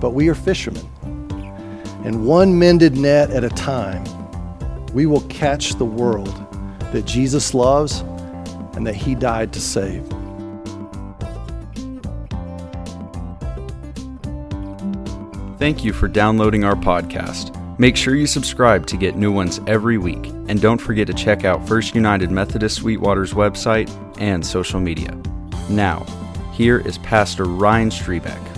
but 0.00 0.10
we 0.10 0.28
are 0.28 0.34
fishermen. 0.34 0.86
And 2.04 2.26
one 2.26 2.58
mended 2.58 2.96
net 2.96 3.30
at 3.30 3.44
a 3.44 3.50
time, 3.50 4.04
we 4.94 5.06
will 5.06 5.20
catch 5.22 5.74
the 5.74 5.84
world 5.84 6.34
that 6.92 7.04
Jesus 7.04 7.54
loves 7.54 8.00
and 8.74 8.86
that 8.86 8.94
he 8.94 9.14
died 9.14 9.52
to 9.52 9.60
save. 9.60 10.06
Thank 15.58 15.84
you 15.84 15.92
for 15.92 16.08
downloading 16.08 16.64
our 16.64 16.74
podcast. 16.74 17.54
Make 17.78 17.96
sure 17.96 18.14
you 18.14 18.26
subscribe 18.26 18.86
to 18.86 18.96
get 18.96 19.16
new 19.16 19.30
ones 19.30 19.60
every 19.66 19.98
week. 19.98 20.26
And 20.48 20.60
don't 20.60 20.78
forget 20.78 21.06
to 21.06 21.14
check 21.14 21.44
out 21.44 21.68
First 21.68 21.94
United 21.94 22.30
Methodist 22.30 22.76
Sweetwater's 22.76 23.34
website 23.34 23.90
and 24.18 24.44
social 24.44 24.80
media. 24.80 25.14
Now, 25.68 26.04
here 26.52 26.78
is 26.78 26.98
Pastor 26.98 27.44
Ryan 27.44 27.90
Strebeck. 27.90 28.49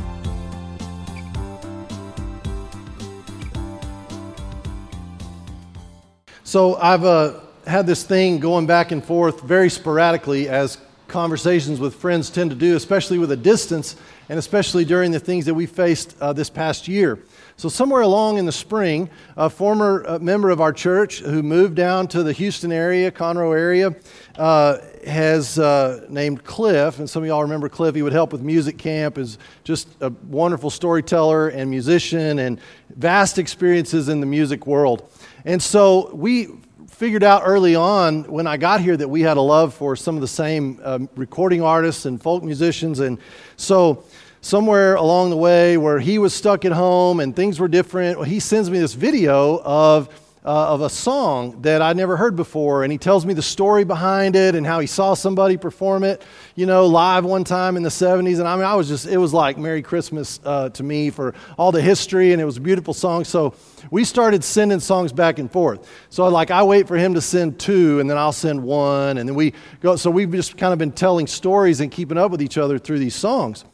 So 6.45 6.75
I've 6.75 7.05
uh, 7.05 7.39
had 7.69 7.87
this 7.87 8.03
thing 8.03 8.41
going 8.41 8.67
back 8.67 8.91
and 8.91 9.05
forth 9.05 9.43
very 9.43 9.71
sporadically 9.71 10.49
as 10.49 10.77
conversations 11.07 11.79
with 11.79 11.95
friends 11.95 12.31
tend 12.31 12.51
to 12.51 12.57
do, 12.57 12.75
especially 12.75 13.19
with 13.19 13.31
a 13.31 13.37
distance 13.37 13.95
and 14.29 14.39
especially 14.39 14.85
during 14.85 15.13
the 15.13 15.21
things 15.21 15.45
that 15.45 15.55
we 15.55 15.67
faced 15.67 16.17
uh, 16.21 16.33
this 16.33 16.51
past 16.51 16.89
year. 16.89 17.21
So, 17.57 17.69
somewhere 17.69 18.01
along 18.01 18.39
in 18.39 18.47
the 18.47 18.53
spring, 18.53 19.09
a 19.37 19.49
former 19.49 20.05
uh, 20.07 20.19
member 20.19 20.51
of 20.51 20.61
our 20.61 20.73
church 20.73 21.21
who 21.21 21.43
moved 21.43 21.77
down 21.77 22.09
to 22.09 22.25
the 22.25 22.33
Houston 22.33 22.73
area, 22.73 23.11
Conroe 23.11 23.57
area, 23.57 23.95
uh, 24.37 24.79
has 25.07 25.59
uh, 25.59 26.07
named 26.09 26.43
Cliff, 26.43 26.99
and 26.99 27.09
some 27.09 27.23
of 27.23 27.29
y'all 27.29 27.43
remember 27.43 27.69
Cliff. 27.69 27.95
He 27.95 28.03
would 28.03 28.13
help 28.13 28.33
with 28.33 28.41
music 28.41 28.79
camp. 28.79 29.19
is 29.19 29.39
just 29.63 29.89
a 30.01 30.11
wonderful 30.29 30.71
storyteller 30.71 31.49
and 31.49 31.71
musician, 31.71 32.41
and 32.41 32.59
vast 32.97 33.39
experiences 33.39 34.09
in 34.09 34.21
the 34.21 34.27
music 34.27 34.67
world. 34.67 35.09
And 35.45 35.63
so 35.63 36.15
we 36.15 36.49
figured 36.89 37.25
out 37.25 37.43
early 37.45 37.75
on 37.75 38.25
when 38.25 38.47
I 38.47 38.57
got 38.57 38.81
here 38.81 38.97
that 38.97 39.09
we 39.09 39.23
had 39.23 39.37
a 39.37 39.41
love 39.41 39.75
for 39.75 39.97
some 39.97 40.15
of 40.15 40.21
the 40.21 40.29
same 40.29 40.79
um, 40.85 41.09
recording 41.17 41.63
artists 41.63 42.05
and 42.05 42.21
folk 42.21 42.45
musicians. 42.45 43.01
And 43.01 43.19
so, 43.57 44.05
somewhere 44.41 44.95
along 44.95 45.31
the 45.31 45.37
way 45.37 45.77
where 45.77 45.99
he 45.99 46.19
was 46.19 46.35
stuck 46.35 46.65
at 46.65 46.73
home 46.73 47.21
and 47.21 47.35
things 47.35 47.59
were 47.59 47.69
different, 47.69 48.27
he 48.27 48.41
sends 48.41 48.71
me 48.71 48.79
this 48.79 48.95
video 48.95 49.61
of 49.65 50.09
uh, 50.45 50.75
of 50.75 50.81
a 50.81 50.91
song 50.91 51.63
that 51.63 51.81
I'd 51.81 51.97
never 51.97 52.17
heard 52.17 52.35
before. 52.35 52.83
And 52.83 52.91
he 52.91 52.99
tells 52.99 53.25
me 53.25 53.33
the 53.33 53.43
story 53.43 53.85
behind 53.85 54.35
it 54.35 54.57
and 54.57 54.67
how 54.67 54.81
he 54.81 54.89
saw 54.89 55.15
somebody 55.15 55.57
perform 55.57 56.03
it, 56.03 56.23
you 56.57 56.67
know, 56.67 56.87
live 56.87 57.25
one 57.25 57.45
time 57.45 57.77
in 57.77 57.85
the 57.85 57.91
70s. 57.91 58.41
And 58.41 58.49
I 58.49 58.57
mean, 58.57 58.65
I 58.65 58.75
was 58.75 58.89
just, 58.89 59.07
it 59.07 59.19
was 59.19 59.33
like 59.33 59.57
Merry 59.57 59.83
Christmas 59.83 60.41
uh, 60.45 60.69
to 60.71 60.83
me 60.83 61.11
for 61.11 61.35
all 61.57 61.71
the 61.71 61.81
history, 61.81 62.33
and 62.33 62.43
it 62.43 62.45
was 62.45 62.57
a 62.57 62.61
beautiful 62.61 62.93
song. 62.93 63.25
So 63.25 63.55
we 63.93 64.03
started 64.05 64.43
sending 64.43 64.81
songs 64.81 65.13
back 65.13 65.39
and 65.39 65.51
forth. 65.51 65.89
So, 66.11 66.27
like, 66.27 66.51
I 66.51 66.65
wait 66.65 66.89
for 66.89 66.97
him 66.97 67.15
to 67.15 67.21
send 67.21 67.61
two, 67.61 68.01
and 68.01 68.11
then 68.11 68.19
I'll 68.19 68.33
send 68.33 68.63
one. 68.63 69.19
And 69.19 69.29
then 69.29 69.37
we 69.37 69.55
go, 69.81 69.95
so 69.95 70.11
we've 70.11 70.31
just 70.31 70.57
kind 70.57 70.73
of 70.73 70.79
been 70.79 70.93
telling 70.93 71.29
stories 71.29 71.81
and 71.81 71.91
keeping 71.91 72.19
up 72.19 72.33
with 72.33 72.43
each 72.43 72.59
other 72.59 72.79
through 72.81 72.99
these 72.99 73.15
songs. 73.15 73.65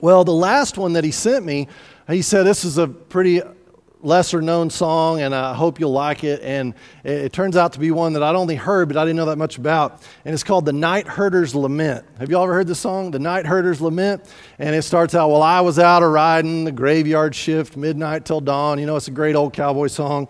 Well, 0.00 0.24
the 0.24 0.32
last 0.32 0.76
one 0.76 0.94
that 0.94 1.04
he 1.04 1.12
sent 1.12 1.46
me, 1.46 1.68
he 2.08 2.20
said, 2.20 2.42
This 2.42 2.64
is 2.64 2.76
a 2.76 2.88
pretty 2.88 3.40
lesser 4.02 4.42
known 4.42 4.68
song, 4.68 5.20
and 5.20 5.34
I 5.34 5.54
hope 5.54 5.78
you'll 5.78 5.92
like 5.92 6.24
it. 6.24 6.42
And 6.42 6.74
it, 7.04 7.32
turns 7.32 7.56
out 7.56 7.72
to 7.74 7.80
be 7.80 7.90
one 7.90 8.12
that 8.14 8.22
I'd 8.22 8.34
only 8.34 8.56
heard, 8.56 8.88
but 8.88 8.96
I 8.96 9.04
didn't 9.04 9.16
know 9.16 9.26
that 9.26 9.38
much 9.38 9.58
about. 9.58 10.02
And 10.24 10.34
it's 10.34 10.42
called 10.42 10.66
The 10.66 10.72
Night 10.72 11.06
Rider's 11.16 11.54
Lament. 11.54 12.04
Have 12.18 12.30
you 12.30 12.36
all 12.36 12.44
ever 12.44 12.52
heard 12.52 12.66
this 12.66 12.80
song, 12.80 13.12
The 13.12 13.18
Night 13.18 13.46
Rider's 13.46 13.80
Lament? 13.80 14.28
And 14.58 14.74
it 14.74 14.82
starts 14.82 15.14
out, 15.14 15.30
Well, 15.30 15.42
I 15.42 15.60
was 15.60 15.78
out 15.78 16.02
a 16.02 16.08
riding 16.08 16.64
the 16.64 16.72
graveyard 16.72 17.34
shift, 17.34 17.76
midnight 17.76 18.24
till 18.24 18.40
dawn. 18.40 18.78
You 18.78 18.86
know, 18.86 18.96
it's 18.96 19.08
a 19.08 19.12
great 19.12 19.36
old 19.36 19.52
cowboy 19.52 19.86
song. 19.86 20.28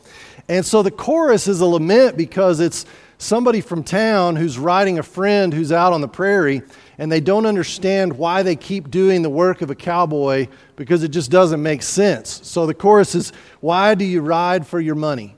And 0.49 0.67
so 0.67 0.83
the 0.83 0.91
chorus 0.91 1.49
is 1.49 1.61
a 1.61 1.67
lament 1.67 2.17
because 2.17 2.61
it's 2.61 2.85
somebody 3.23 3.61
from 3.61 3.85
town 3.85 4.35
who's 4.35 4.59
riding 4.59 4.99
a 4.99 5.03
friend 5.03 5.55
who's 5.55 5.71
out 5.71 5.93
on 5.93 6.01
the 6.01 6.09
prairie 6.09 6.61
and 6.99 7.11
they 7.11 7.21
don't 7.21 7.47
understand 7.47 8.13
why 8.13 8.43
they 8.43 8.57
keep 8.57 8.91
doing 8.91 9.23
the 9.23 9.31
work 9.31 9.63
of 9.63 9.71
a 9.71 9.75
cowboy 9.75 10.49
because 10.75 11.05
it 11.05 11.09
just 11.09 11.31
doesn't 11.31 11.63
make 11.63 11.83
sense. 11.83 12.41
So 12.43 12.67
the 12.67 12.75
chorus 12.75 13.15
is 13.15 13.33
Why 13.61 13.95
do 13.95 14.05
you 14.05 14.21
ride 14.21 14.67
for 14.67 14.81
your 14.81 14.97
money? 14.97 15.37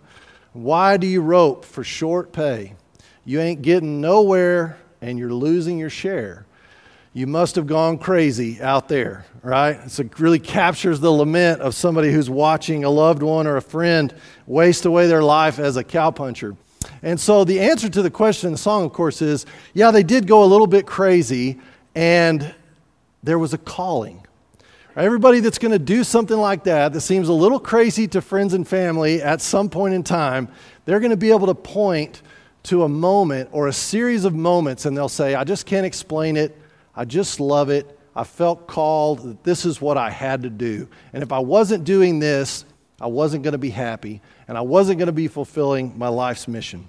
Why 0.55 0.97
do 0.97 1.06
you 1.06 1.21
rope 1.21 1.65
for 1.65 1.84
short 1.84 2.33
pay? 2.33 2.75
You 3.25 3.41
ain't 3.41 3.61
getting 3.61 4.01
nowhere 4.01 4.78
and 5.03 5.19
you're 5.19 5.33
losing 5.34 5.78
your 5.78 5.91
share. 5.91 6.47
You 7.12 7.27
must 7.27 7.55
have 7.56 7.66
gone 7.66 7.99
crazy 7.99 8.61
out 8.61 8.89
there, 8.89 9.27
right? 9.43 9.91
So 9.91 10.03
it 10.03 10.19
really 10.19 10.41
captures 10.41 11.01
the 11.01 11.12
lament 11.12 11.61
of 11.61 11.75
somebody 11.75 12.11
who's 12.11 12.31
watching 12.31 12.83
a 12.83 12.91
loved 12.91 13.22
one 13.22 13.47
or 13.47 13.56
a 13.56 13.62
friend 13.62 14.12
waste 14.47 14.84
away 14.84 15.06
their 15.06 15.22
life 15.22 15.59
as 15.59 15.77
a 15.77 15.84
cowpuncher. 15.84 16.56
And 17.04 17.20
so 17.20 17.44
the 17.44 17.60
answer 17.60 17.91
to 17.91 18.00
the 18.00 18.10
question 18.10 18.48
in 18.48 18.53
the 18.53 18.59
song, 18.59 18.82
of 18.82 18.94
course, 18.94 19.20
is 19.20 19.44
yeah, 19.75 19.91
they 19.91 20.03
did 20.03 20.26
go 20.26 20.42
a 20.42 20.47
little 20.47 20.66
bit 20.66 20.87
crazy, 20.87 21.60
and 21.94 22.54
there 23.22 23.38
was 23.38 23.53
a 23.53 23.59
calling. 23.59 24.26
Everybody 24.97 25.41
that's 25.41 25.59
going 25.59 25.72
to 25.72 25.78
do 25.78 26.03
something 26.03 26.37
like 26.37 26.65
that, 26.65 26.94
that 26.94 27.03
seems 27.03 27.28
a 27.28 27.32
little 27.34 27.60
crazy 27.60 28.09
to 28.09 28.22
friends 28.22 28.54
and 28.54 28.66
family 28.66 29.20
at 29.20 29.42
some 29.42 29.69
point 29.69 29.92
in 29.92 30.03
time, 30.03 30.48
they're 30.87 30.98
going 30.98 31.10
to 31.10 31.16
be 31.16 31.31
able 31.31 31.48
to 31.48 31.54
point 31.54 32.22
to 32.65 32.84
a 32.84 32.88
moment 32.88 33.50
or 33.53 33.69
a 33.69 33.72
series 33.72 34.25
of 34.25 34.34
moments, 34.34 34.86
and 34.86 34.97
they'll 34.97 35.10
say, 35.10 35.34
I 35.34 35.44
just 35.44 35.66
can't 35.66 35.84
explain 35.84 36.38
it. 36.38 36.56
I 36.97 37.04
just 37.04 37.38
love 37.38 37.69
it. 37.69 37.98
I 38.16 38.25
felt 38.25 38.66
called 38.66 39.19
that 39.25 39.44
this 39.44 39.66
is 39.66 39.78
what 39.78 39.98
I 39.98 40.09
had 40.09 40.44
to 40.44 40.50
do. 40.50 40.88
And 41.12 41.22
if 41.22 41.32
I 41.32 41.41
wasn't 41.41 41.84
doing 41.84 42.19
this, 42.19 42.65
I 42.98 43.09
wasn't 43.09 43.42
going 43.42 43.53
to 43.53 43.59
be 43.59 43.71
happy 43.71 44.22
and 44.48 44.56
I 44.56 44.62
wasn't 44.62 44.98
going 44.98 45.09
to 45.09 45.12
be 45.12 45.28
fulfilling 45.28 45.98
my 45.98 46.09
life's 46.09 46.48
mission. 46.48 46.88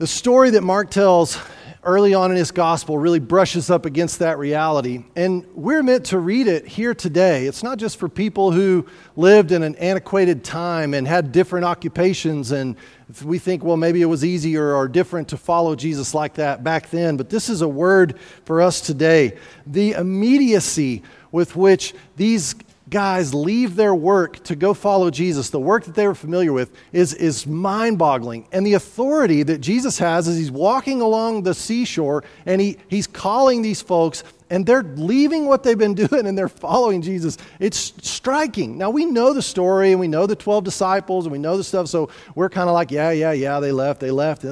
The 0.00 0.06
story 0.06 0.48
that 0.52 0.62
Mark 0.62 0.90
tells 0.90 1.38
early 1.84 2.14
on 2.14 2.30
in 2.30 2.36
his 2.38 2.52
gospel 2.52 2.96
really 2.96 3.18
brushes 3.18 3.68
up 3.68 3.84
against 3.84 4.20
that 4.20 4.38
reality. 4.38 5.04
And 5.14 5.44
we're 5.54 5.82
meant 5.82 6.06
to 6.06 6.18
read 6.18 6.46
it 6.46 6.66
here 6.66 6.94
today. 6.94 7.44
It's 7.44 7.62
not 7.62 7.76
just 7.76 7.98
for 7.98 8.08
people 8.08 8.50
who 8.50 8.86
lived 9.14 9.52
in 9.52 9.62
an 9.62 9.76
antiquated 9.76 10.42
time 10.42 10.94
and 10.94 11.06
had 11.06 11.32
different 11.32 11.66
occupations, 11.66 12.50
and 12.50 12.76
we 13.22 13.38
think, 13.38 13.62
well, 13.62 13.76
maybe 13.76 14.00
it 14.00 14.06
was 14.06 14.24
easier 14.24 14.74
or 14.74 14.88
different 14.88 15.28
to 15.28 15.36
follow 15.36 15.76
Jesus 15.76 16.14
like 16.14 16.32
that 16.36 16.64
back 16.64 16.88
then. 16.88 17.18
But 17.18 17.28
this 17.28 17.50
is 17.50 17.60
a 17.60 17.68
word 17.68 18.18
for 18.46 18.62
us 18.62 18.80
today. 18.80 19.36
The 19.66 19.92
immediacy 19.92 21.02
with 21.30 21.56
which 21.56 21.92
these 22.16 22.54
guys 22.90 23.32
leave 23.32 23.76
their 23.76 23.94
work 23.94 24.42
to 24.44 24.56
go 24.56 24.74
follow 24.74 25.10
Jesus, 25.10 25.50
the 25.50 25.60
work 25.60 25.84
that 25.84 25.94
they 25.94 26.06
were 26.06 26.14
familiar 26.14 26.52
with, 26.52 26.72
is, 26.92 27.14
is 27.14 27.46
mind 27.46 27.98
boggling. 27.98 28.46
And 28.52 28.66
the 28.66 28.74
authority 28.74 29.42
that 29.44 29.58
Jesus 29.58 29.98
has 29.98 30.26
as 30.26 30.36
he's 30.36 30.50
walking 30.50 31.00
along 31.00 31.44
the 31.44 31.54
seashore 31.54 32.24
and 32.46 32.60
he, 32.60 32.78
he's 32.88 33.06
calling 33.06 33.62
these 33.62 33.80
folks, 33.80 34.24
and 34.50 34.66
they're 34.66 34.82
leaving 34.82 35.46
what 35.46 35.62
they've 35.62 35.78
been 35.78 35.94
doing 36.08 36.26
and 36.26 36.36
they're 36.36 36.48
following 36.48 37.00
Jesus. 37.00 37.38
It's 37.60 37.92
striking. 38.02 38.76
Now, 38.76 38.90
we 38.90 39.06
know 39.06 39.32
the 39.32 39.42
story 39.42 39.92
and 39.92 40.00
we 40.00 40.08
know 40.08 40.26
the 40.26 40.36
12 40.36 40.64
disciples 40.64 41.26
and 41.26 41.32
we 41.32 41.38
know 41.38 41.56
the 41.56 41.64
stuff, 41.64 41.88
so 41.88 42.10
we're 42.34 42.50
kind 42.50 42.68
of 42.68 42.74
like, 42.74 42.90
yeah, 42.90 43.12
yeah, 43.12 43.32
yeah, 43.32 43.60
they 43.60 43.72
left, 43.72 44.00
they 44.00 44.10
left. 44.10 44.44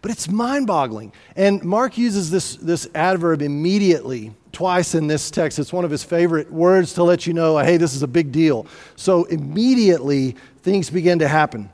But 0.00 0.10
it's 0.12 0.28
mind 0.28 0.66
boggling. 0.66 1.12
And 1.34 1.62
Mark 1.64 1.98
uses 1.98 2.30
this, 2.30 2.56
this 2.56 2.88
adverb 2.94 3.42
immediately 3.42 4.32
twice 4.52 4.94
in 4.94 5.06
this 5.06 5.30
text. 5.30 5.58
It's 5.58 5.72
one 5.72 5.84
of 5.84 5.90
his 5.90 6.04
favorite 6.04 6.52
words 6.52 6.94
to 6.94 7.02
let 7.02 7.26
you 7.26 7.32
know, 7.32 7.58
hey, 7.58 7.76
this 7.76 7.94
is 7.94 8.02
a 8.02 8.08
big 8.08 8.30
deal. 8.30 8.66
So 8.96 9.24
immediately 9.24 10.36
things 10.62 10.90
begin 10.90 11.18
to 11.18 11.28
happen. 11.28 11.70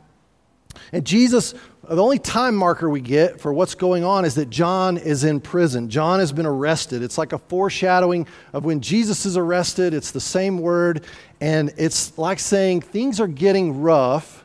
And 0.92 1.04
Jesus, 1.04 1.54
the 1.82 2.02
only 2.02 2.18
time 2.18 2.56
marker 2.56 2.88
we 2.88 3.00
get 3.00 3.40
for 3.40 3.52
what's 3.52 3.74
going 3.74 4.04
on 4.04 4.24
is 4.24 4.34
that 4.36 4.48
John 4.48 4.96
is 4.96 5.24
in 5.24 5.40
prison. 5.40 5.90
John 5.90 6.18
has 6.18 6.32
been 6.32 6.46
arrested. 6.46 7.02
It's 7.02 7.18
like 7.18 7.32
a 7.32 7.38
foreshadowing 7.38 8.26
of 8.52 8.64
when 8.64 8.80
Jesus 8.80 9.26
is 9.26 9.36
arrested. 9.36 9.92
It's 9.92 10.10
the 10.10 10.20
same 10.20 10.58
word. 10.58 11.04
And 11.40 11.72
it's 11.76 12.16
like 12.16 12.38
saying 12.38 12.82
things 12.82 13.20
are 13.20 13.26
getting 13.26 13.82
rough 13.82 14.44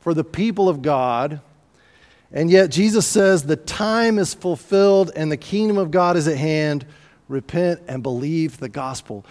for 0.00 0.14
the 0.14 0.24
people 0.24 0.68
of 0.68 0.82
God 0.82 1.40
and 2.32 2.50
yet 2.50 2.70
Jesus 2.70 3.06
says 3.06 3.42
the 3.42 3.56
time 3.56 4.18
is 4.18 4.34
fulfilled 4.34 5.10
and 5.16 5.32
the 5.32 5.36
kingdom 5.36 5.78
of 5.78 5.90
God 5.90 6.16
is 6.16 6.28
at 6.28 6.36
hand. 6.36 6.84
Repent 7.28 7.80
and 7.88 8.02
believe 8.02 8.58
the 8.58 8.68
gospel. 8.68 9.24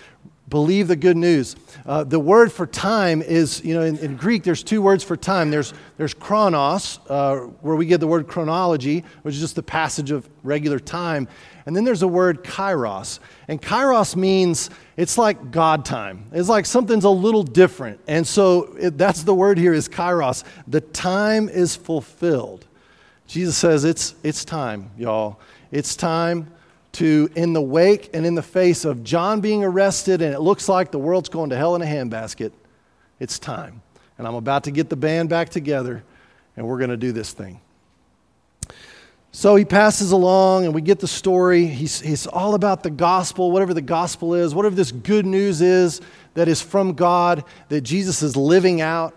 Believe 0.49 0.87
the 0.87 0.95
good 0.95 1.17
news. 1.17 1.57
Uh, 1.85 2.05
the 2.05 2.19
word 2.19 2.53
for 2.53 2.65
time 2.65 3.21
is, 3.21 3.61
you 3.65 3.73
know, 3.73 3.81
in, 3.81 3.97
in, 3.97 4.15
Greek, 4.15 4.43
there's 4.43 4.63
two 4.63 4.81
words 4.81 5.03
for 5.03 5.17
time. 5.17 5.51
There's, 5.51 5.73
there's 5.97 6.13
chronos, 6.13 6.99
uh, 7.09 7.39
where 7.61 7.75
we 7.75 7.85
get 7.85 7.99
the 7.99 8.07
word 8.07 8.29
chronology, 8.29 9.03
which 9.23 9.35
is 9.35 9.41
just 9.41 9.55
the 9.57 9.63
passage 9.63 10.09
of 10.09 10.29
regular 10.43 10.79
time. 10.79 11.27
And 11.65 11.75
then 11.75 11.83
there's 11.83 12.01
a 12.01 12.07
word 12.07 12.45
kairos. 12.45 13.19
And 13.49 13.61
kairos 13.61 14.15
means 14.15 14.69
it's 14.95 15.17
like 15.17 15.51
God 15.51 15.83
time. 15.83 16.23
It's 16.31 16.47
like 16.47 16.65
something's 16.65 17.03
a 17.03 17.09
little 17.09 17.43
different. 17.43 17.99
And 18.07 18.25
so 18.25 18.73
it, 18.79 18.97
that's 18.97 19.23
the 19.23 19.33
word 19.33 19.57
here 19.57 19.73
is 19.73 19.89
kairos. 19.89 20.45
The 20.65 20.79
time 20.79 21.49
is 21.49 21.75
fulfilled. 21.75 22.66
Jesus 23.27 23.57
says, 23.57 23.83
It's, 23.83 24.15
it's 24.23 24.43
time, 24.43 24.89
y'all. 24.97 25.39
It's 25.71 25.95
time 25.95 26.51
to, 26.93 27.29
in 27.35 27.53
the 27.53 27.61
wake 27.61 28.09
and 28.13 28.25
in 28.25 28.33
the 28.33 28.41
face 28.41 28.85
of 28.85 29.03
John 29.03 29.41
being 29.41 29.63
arrested, 29.63 30.21
and 30.21 30.33
it 30.33 30.39
looks 30.39 30.67
like 30.67 30.91
the 30.91 30.97
world's 30.97 31.29
going 31.29 31.51
to 31.51 31.57
hell 31.57 31.75
in 31.75 31.81
a 31.81 31.85
handbasket, 31.85 32.51
it's 33.19 33.37
time. 33.37 33.81
And 34.17 34.25
I'm 34.27 34.35
about 34.35 34.63
to 34.63 34.71
get 34.71 34.89
the 34.89 34.95
band 34.95 35.29
back 35.29 35.49
together, 35.49 36.03
and 36.55 36.67
we're 36.67 36.79
going 36.79 36.89
to 36.89 36.97
do 36.97 37.11
this 37.11 37.33
thing. 37.33 37.59
So 39.31 39.55
he 39.55 39.65
passes 39.65 40.11
along, 40.11 40.65
and 40.65 40.73
we 40.73 40.81
get 40.81 40.99
the 40.99 41.07
story. 41.07 41.67
He's, 41.67 41.99
he's 41.99 42.25
all 42.25 42.55
about 42.55 42.81
the 42.81 42.89
gospel, 42.89 43.51
whatever 43.51 43.73
the 43.73 43.81
gospel 43.81 44.33
is, 44.33 44.55
whatever 44.55 44.73
this 44.73 44.91
good 44.91 45.25
news 45.25 45.61
is 45.61 46.01
that 46.33 46.47
is 46.47 46.61
from 46.61 46.93
God, 46.93 47.43
that 47.69 47.81
Jesus 47.81 48.23
is 48.23 48.35
living 48.35 48.81
out. 48.81 49.15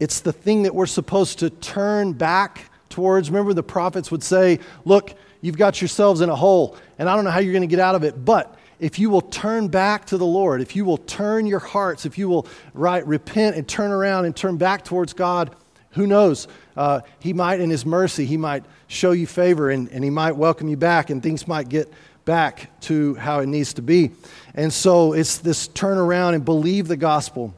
It's 0.00 0.20
the 0.20 0.32
thing 0.32 0.64
that 0.64 0.74
we're 0.74 0.84
supposed 0.84 1.38
to 1.38 1.48
turn 1.48 2.12
back 2.12 2.70
towards. 2.96 3.30
Remember, 3.30 3.52
the 3.52 3.62
prophets 3.62 4.10
would 4.10 4.22
say, 4.22 4.58
Look, 4.86 5.14
you've 5.42 5.58
got 5.58 5.82
yourselves 5.82 6.22
in 6.22 6.30
a 6.30 6.34
hole, 6.34 6.76
and 6.98 7.10
I 7.10 7.14
don't 7.14 7.24
know 7.24 7.30
how 7.30 7.40
you're 7.40 7.52
going 7.52 7.60
to 7.60 7.68
get 7.68 7.78
out 7.78 7.94
of 7.94 8.04
it, 8.04 8.24
but 8.24 8.58
if 8.80 8.98
you 8.98 9.10
will 9.10 9.20
turn 9.20 9.68
back 9.68 10.06
to 10.06 10.16
the 10.16 10.24
Lord, 10.24 10.62
if 10.62 10.74
you 10.74 10.86
will 10.86 10.96
turn 10.96 11.46
your 11.46 11.58
hearts, 11.58 12.06
if 12.06 12.16
you 12.16 12.26
will 12.28 12.46
right, 12.72 13.06
repent 13.06 13.56
and 13.56 13.68
turn 13.68 13.90
around 13.90 14.24
and 14.24 14.34
turn 14.34 14.56
back 14.56 14.82
towards 14.82 15.12
God, 15.12 15.54
who 15.90 16.06
knows? 16.06 16.48
Uh, 16.74 17.00
he 17.18 17.34
might, 17.34 17.60
in 17.60 17.68
His 17.68 17.84
mercy, 17.84 18.24
He 18.24 18.38
might 18.38 18.64
show 18.86 19.12
you 19.12 19.26
favor 19.26 19.70
and, 19.70 19.90
and 19.90 20.02
He 20.02 20.10
might 20.10 20.36
welcome 20.36 20.68
you 20.68 20.76
back 20.78 21.10
and 21.10 21.22
things 21.22 21.46
might 21.46 21.68
get 21.68 21.92
back 22.24 22.80
to 22.82 23.14
how 23.16 23.40
it 23.40 23.46
needs 23.46 23.74
to 23.74 23.82
be. 23.82 24.10
And 24.54 24.72
so 24.72 25.12
it's 25.12 25.38
this 25.38 25.68
turn 25.68 25.98
around 25.98 26.34
and 26.34 26.44
believe 26.44 26.88
the 26.88 26.96
gospel. 26.96 27.54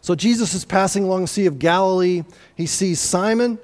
So 0.00 0.14
Jesus 0.14 0.52
is 0.52 0.64
passing 0.64 1.04
along 1.04 1.22
the 1.22 1.28
Sea 1.28 1.46
of 1.46 1.58
Galilee. 1.58 2.24
He 2.56 2.66
sees 2.66 2.98
Simon 2.98 3.58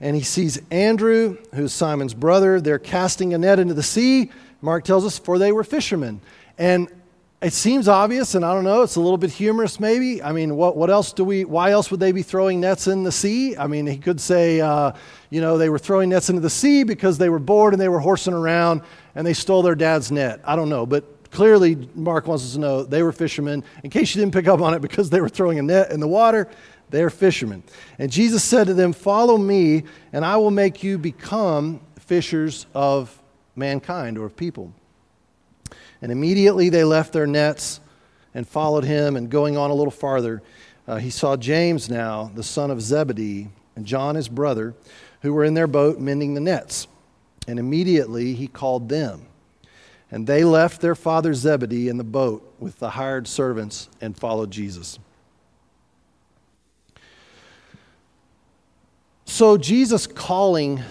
and 0.00 0.16
he 0.16 0.22
sees 0.22 0.60
Andrew, 0.70 1.38
who's 1.54 1.72
Simon's 1.72 2.14
brother. 2.14 2.60
They're 2.60 2.78
casting 2.78 3.34
a 3.34 3.38
net 3.38 3.58
into 3.58 3.74
the 3.74 3.82
sea. 3.82 4.30
Mark 4.60 4.84
tells 4.84 5.04
us, 5.04 5.18
for 5.18 5.38
they 5.38 5.52
were 5.52 5.64
fishermen. 5.64 6.20
And 6.58 6.88
it 7.42 7.52
seems 7.52 7.88
obvious, 7.88 8.34
and 8.34 8.44
I 8.44 8.54
don't 8.54 8.64
know, 8.64 8.82
it's 8.82 8.96
a 8.96 9.00
little 9.00 9.18
bit 9.18 9.30
humorous 9.30 9.78
maybe. 9.78 10.22
I 10.22 10.32
mean, 10.32 10.56
what, 10.56 10.76
what 10.76 10.88
else 10.88 11.12
do 11.12 11.24
we, 11.24 11.44
why 11.44 11.72
else 11.72 11.90
would 11.90 12.00
they 12.00 12.12
be 12.12 12.22
throwing 12.22 12.60
nets 12.60 12.86
in 12.86 13.02
the 13.02 13.12
sea? 13.12 13.54
I 13.56 13.66
mean, 13.66 13.86
he 13.86 13.98
could 13.98 14.18
say, 14.18 14.62
uh, 14.62 14.92
you 15.28 15.42
know, 15.42 15.58
they 15.58 15.68
were 15.68 15.78
throwing 15.78 16.08
nets 16.08 16.30
into 16.30 16.40
the 16.40 16.48
sea 16.48 16.84
because 16.84 17.18
they 17.18 17.28
were 17.28 17.38
bored 17.38 17.74
and 17.74 17.80
they 17.80 17.90
were 17.90 18.00
horsing 18.00 18.32
around 18.32 18.80
and 19.14 19.26
they 19.26 19.34
stole 19.34 19.60
their 19.60 19.74
dad's 19.74 20.10
net. 20.10 20.40
I 20.44 20.56
don't 20.56 20.70
know, 20.70 20.86
but 20.86 21.30
clearly 21.30 21.86
Mark 21.94 22.26
wants 22.26 22.44
us 22.44 22.54
to 22.54 22.60
know 22.60 22.82
they 22.82 23.02
were 23.02 23.12
fishermen. 23.12 23.62
In 23.82 23.90
case 23.90 24.14
you 24.14 24.22
didn't 24.22 24.32
pick 24.32 24.48
up 24.48 24.62
on 24.62 24.72
it, 24.72 24.80
because 24.80 25.10
they 25.10 25.20
were 25.20 25.28
throwing 25.28 25.58
a 25.58 25.62
net 25.62 25.90
in 25.90 26.00
the 26.00 26.08
water, 26.08 26.48
they're 26.94 27.10
fishermen. 27.10 27.64
And 27.98 28.10
Jesus 28.10 28.44
said 28.44 28.68
to 28.68 28.74
them, 28.74 28.92
Follow 28.92 29.36
me, 29.36 29.82
and 30.12 30.24
I 30.24 30.36
will 30.36 30.52
make 30.52 30.84
you 30.84 30.96
become 30.96 31.80
fishers 31.98 32.66
of 32.72 33.20
mankind 33.56 34.16
or 34.16 34.26
of 34.26 34.36
people. 34.36 34.72
And 36.00 36.12
immediately 36.12 36.68
they 36.68 36.84
left 36.84 37.12
their 37.12 37.26
nets 37.26 37.80
and 38.32 38.46
followed 38.46 38.84
him. 38.84 39.16
And 39.16 39.28
going 39.28 39.56
on 39.56 39.70
a 39.70 39.74
little 39.74 39.90
farther, 39.90 40.40
uh, 40.86 40.96
he 40.96 41.10
saw 41.10 41.36
James 41.36 41.90
now, 41.90 42.30
the 42.32 42.44
son 42.44 42.70
of 42.70 42.80
Zebedee, 42.80 43.48
and 43.74 43.86
John 43.86 44.14
his 44.14 44.28
brother, 44.28 44.74
who 45.22 45.32
were 45.34 45.44
in 45.44 45.54
their 45.54 45.66
boat 45.66 45.98
mending 45.98 46.34
the 46.34 46.40
nets. 46.40 46.86
And 47.48 47.58
immediately 47.58 48.34
he 48.34 48.46
called 48.46 48.88
them. 48.88 49.26
And 50.12 50.28
they 50.28 50.44
left 50.44 50.80
their 50.80 50.94
father 50.94 51.34
Zebedee 51.34 51.88
in 51.88 51.96
the 51.96 52.04
boat 52.04 52.54
with 52.60 52.78
the 52.78 52.90
hired 52.90 53.26
servants 53.26 53.88
and 54.00 54.16
followed 54.16 54.52
Jesus. 54.52 55.00
So, 59.26 59.56
Jesus 59.56 60.06
calling 60.06 60.82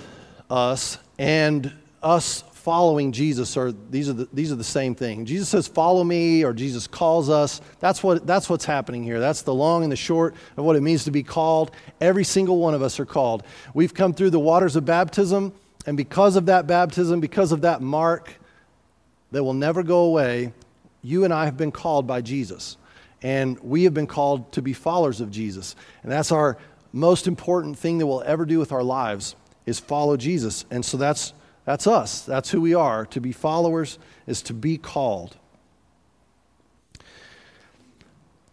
us 0.49 0.97
and 1.17 1.71
us 2.01 2.43
following 2.51 3.11
Jesus 3.11 3.57
are 3.57 3.71
these 3.71 4.07
are 4.09 4.13
the, 4.13 4.27
these 4.33 4.51
are 4.51 4.55
the 4.55 4.63
same 4.63 4.95
thing. 4.95 5.25
Jesus 5.25 5.49
says, 5.49 5.67
"Follow 5.67 6.03
me," 6.03 6.43
or 6.43 6.53
Jesus 6.53 6.87
calls 6.87 7.29
us. 7.29 7.61
That's 7.79 8.01
what 8.01 8.25
that's 8.25 8.49
what's 8.49 8.65
happening 8.65 9.03
here. 9.03 9.19
That's 9.19 9.43
the 9.43 9.53
long 9.53 9.83
and 9.83 9.91
the 9.91 9.97
short 9.97 10.33
of 10.57 10.65
what 10.65 10.75
it 10.75 10.81
means 10.81 11.03
to 11.03 11.11
be 11.11 11.23
called. 11.23 11.71
Every 12.01 12.23
single 12.23 12.57
one 12.57 12.73
of 12.73 12.81
us 12.81 12.99
are 12.99 13.05
called. 13.05 13.43
We've 13.73 13.93
come 13.93 14.13
through 14.13 14.31
the 14.31 14.39
waters 14.39 14.75
of 14.75 14.85
baptism, 14.85 15.53
and 15.85 15.95
because 15.95 16.35
of 16.35 16.47
that 16.47 16.65
baptism, 16.65 17.19
because 17.19 17.51
of 17.51 17.61
that 17.61 17.81
mark 17.81 18.33
that 19.31 19.43
will 19.43 19.53
never 19.53 19.83
go 19.83 20.05
away, 20.05 20.53
you 21.01 21.23
and 21.23 21.33
I 21.33 21.45
have 21.45 21.57
been 21.57 21.71
called 21.71 22.07
by 22.07 22.21
Jesus, 22.21 22.77
and 23.21 23.59
we 23.59 23.83
have 23.83 23.93
been 23.93 24.07
called 24.07 24.51
to 24.53 24.61
be 24.61 24.73
followers 24.73 25.21
of 25.21 25.29
Jesus, 25.31 25.75
and 26.01 26.11
that's 26.11 26.31
our 26.31 26.57
most 26.93 27.27
important 27.27 27.77
thing 27.77 27.97
that 27.97 28.07
we'll 28.07 28.23
ever 28.23 28.45
do 28.45 28.59
with 28.59 28.71
our 28.71 28.83
lives 28.83 29.35
is 29.65 29.79
follow 29.79 30.15
Jesus. 30.15 30.65
And 30.71 30.85
so 30.85 30.95
that's 30.95 31.33
that's 31.65 31.87
us. 31.87 32.21
That's 32.21 32.51
who 32.51 32.61
we 32.61 32.73
are. 32.73 33.05
To 33.07 33.21
be 33.21 33.31
followers 33.31 33.97
is 34.27 34.41
to 34.43 34.53
be 34.53 34.77
called. 34.77 35.37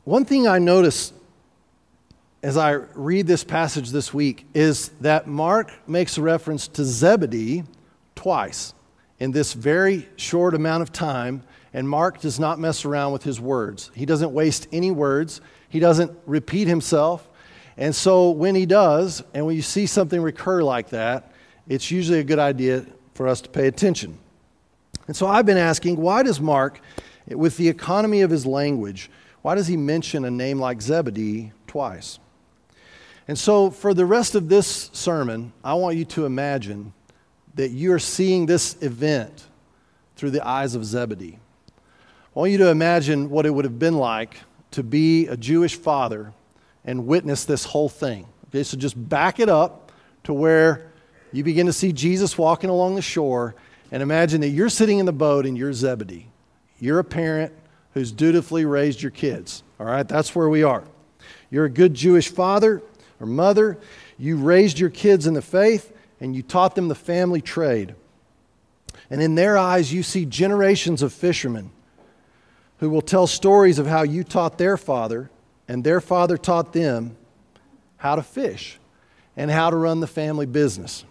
One 0.04 0.25
thing 0.25 0.46
I 0.48 0.58
notice 0.58 1.12
as 2.42 2.56
I 2.56 2.72
read 2.94 3.26
this 3.26 3.44
passage 3.44 3.90
this 3.90 4.14
week 4.14 4.46
is 4.54 4.88
that 5.00 5.26
Mark 5.26 5.72
makes 5.87 6.16
a 6.16 6.22
reference 6.22 6.69
to 6.69 6.84
Zebedee 6.84 7.64
twice 8.14 8.72
in 9.19 9.32
this 9.32 9.52
very 9.52 10.08
short 10.16 10.54
amount 10.54 10.82
of 10.82 10.90
time, 10.90 11.42
and 11.75 11.88
Mark 11.88 12.20
does 12.20 12.40
not 12.40 12.58
mess 12.58 12.87
around 12.87 13.12
with 13.12 13.25
his 13.25 13.38
words. 13.38 13.90
He 13.94 14.06
doesn't 14.06 14.32
waste 14.32 14.69
any 14.72 14.90
words, 14.90 15.40
he 15.69 15.81
doesn't 15.81 16.12
repeat 16.26 16.66
himself. 16.66 17.28
And 17.81 17.94
so 17.94 18.31
when 18.31 18.55
he 18.55 18.67
does, 18.67 19.25
and 19.32 19.47
when 19.47 19.56
you 19.56 19.62
see 19.62 19.87
something 19.87 20.21
recur 20.21 20.62
like 20.62 20.91
that, 20.91 21.32
it's 21.67 21.91
usually 21.91 22.19
a 22.19 22.25
good 22.25 22.38
idea 22.38 22.85
for 23.15 23.27
us 23.27 23.41
to 23.41 23.49
pay 23.49 23.67
attention. 23.67 24.19
And 25.06 25.17
so 25.17 25.27
I've 25.27 25.47
been 25.47 25.56
asking 25.56 25.97
why 25.97 26.23
does 26.23 26.41
Mark, 26.41 26.81
with 27.27 27.56
the 27.56 27.69
economy 27.69 28.21
of 28.21 28.31
his 28.31 28.44
language, 28.44 29.11
why 29.41 29.55
does 29.55 29.67
he 29.67 29.79
mention 29.79 30.27
a 30.27 30.31
name 30.31 30.61
like 30.61 30.82
Zebedee 30.82 31.53
twice? 31.67 32.19
And 33.27 33.38
so 33.38 33.71
for 33.71 33.94
the 33.94 34.05
rest 34.05 34.35
of 34.35 34.50
this 34.50 34.91
sermon, 34.93 35.55
I 35.65 35.73
want 35.75 35.97
you 35.97 36.05
to 36.06 36.26
imagine 36.26 36.93
that 37.55 37.71
you're 37.71 37.99
seeing 37.99 38.44
this 38.44 38.76
event 38.83 39.47
through 40.17 40.33
the 40.33 40.47
eyes 40.47 40.75
of 40.75 40.85
Zebedee. 40.85 41.38
I 41.79 42.38
want 42.38 42.53
you 42.53 42.59
to 42.59 42.69
imagine 42.69 43.31
what 43.31 43.47
it 43.47 43.50
would 43.50 43.65
have 43.65 43.79
been 43.79 43.97
like 43.97 44.37
to 44.73 44.83
be 44.83 45.29
a 45.29 45.37
Jewish 45.37 45.76
father 45.76 46.35
and 46.85 47.06
witness 47.06 47.44
this 47.44 47.65
whole 47.65 47.88
thing. 47.88 48.27
Okay, 48.49 48.62
so 48.62 48.77
just 48.77 49.09
back 49.09 49.38
it 49.38 49.49
up 49.49 49.93
to 50.25 50.33
where 50.33 50.90
you 51.33 51.45
begin 51.45 51.66
to 51.66 51.73
see 51.73 51.93
Jesus 51.93 52.37
walking 52.37 52.71
along 52.71 52.97
the 52.97 53.02
shore, 53.02 53.54
and 53.93 54.02
imagine 54.02 54.40
that 54.40 54.49
you're 54.49 54.69
sitting 54.69 54.99
in 54.99 55.07
the 55.07 55.12
boat 55.12 55.47
and 55.47 55.57
you're 55.57 55.73
Zebedee. 55.73 56.28
You're 56.78 56.99
a 56.99 57.04
parent 57.04 57.52
who's 57.95 58.12
dutifully 58.12 58.64
raised 58.64 59.02
your 59.02 59.11
kids. 59.11 59.62
All 59.78 59.87
right, 59.87 60.07
that's 60.07 60.35
where 60.35 60.49
we 60.49 60.62
are. 60.62 60.85
You're 61.50 61.64
a 61.64 61.71
good 61.71 61.95
Jewish 61.95 62.28
father 62.28 62.83
or 63.21 63.26
mother. 63.26 63.78
You 64.19 64.37
raised 64.37 64.78
your 64.78 64.90
kids 64.90 65.26
in 65.26 65.35
the 65.35 65.43
faith 65.43 65.93
and 66.21 66.35
you 66.35 66.43
taught 66.43 66.75
them 66.75 66.88
the 66.88 66.95
family 66.95 67.40
trade. 67.40 67.95
And 69.09 69.21
in 69.21 69.35
their 69.35 69.59
eyes, 69.59 69.93
you 69.93 70.02
see 70.02 70.25
generations 70.25 71.02
of 71.02 71.12
fishermen 71.12 71.73
who 72.78 72.90
will 72.90 73.02
tell 73.02 73.26
stories 73.26 73.78
of 73.78 73.87
how 73.87 74.02
you 74.02 74.23
taught 74.23 74.59
their 74.59 74.76
father 74.76 75.31
and 75.71 75.85
their 75.85 76.00
father 76.00 76.37
taught 76.37 76.73
them 76.73 77.17
how 77.97 78.17
to 78.17 78.25
fish 78.25 78.81
and 79.37 79.49
how 79.49 79.71
to 79.71 79.77
run 79.77 80.00
the 80.00 80.07
family 80.09 80.45
business. 80.45 81.05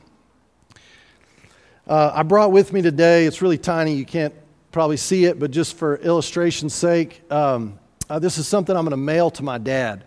Uh, 1.88 2.12
I 2.13 2.24
brought 2.24 2.51
with 2.51 2.74
me 2.74 2.82
today, 2.82 3.25
it's 3.25 3.42
really 3.42 3.58
tiny, 3.58 3.96
you 3.96 4.04
can't 4.04 4.34
probably 4.74 4.98
see 4.98 5.24
it, 5.24 5.39
but 5.39 5.51
just 5.51 5.78
for 5.78 5.96
illustration's 6.00 6.74
sake, 6.74 7.22
um, 7.32 7.80
uh, 8.10 8.20
this 8.20 8.38
is 8.38 8.50
something 8.50 8.75
I'm 8.75 8.84
going 8.84 8.92
to 8.92 8.98
mail 8.98 9.32
to 9.32 9.44
my 9.44 9.60
dad. 9.60 10.04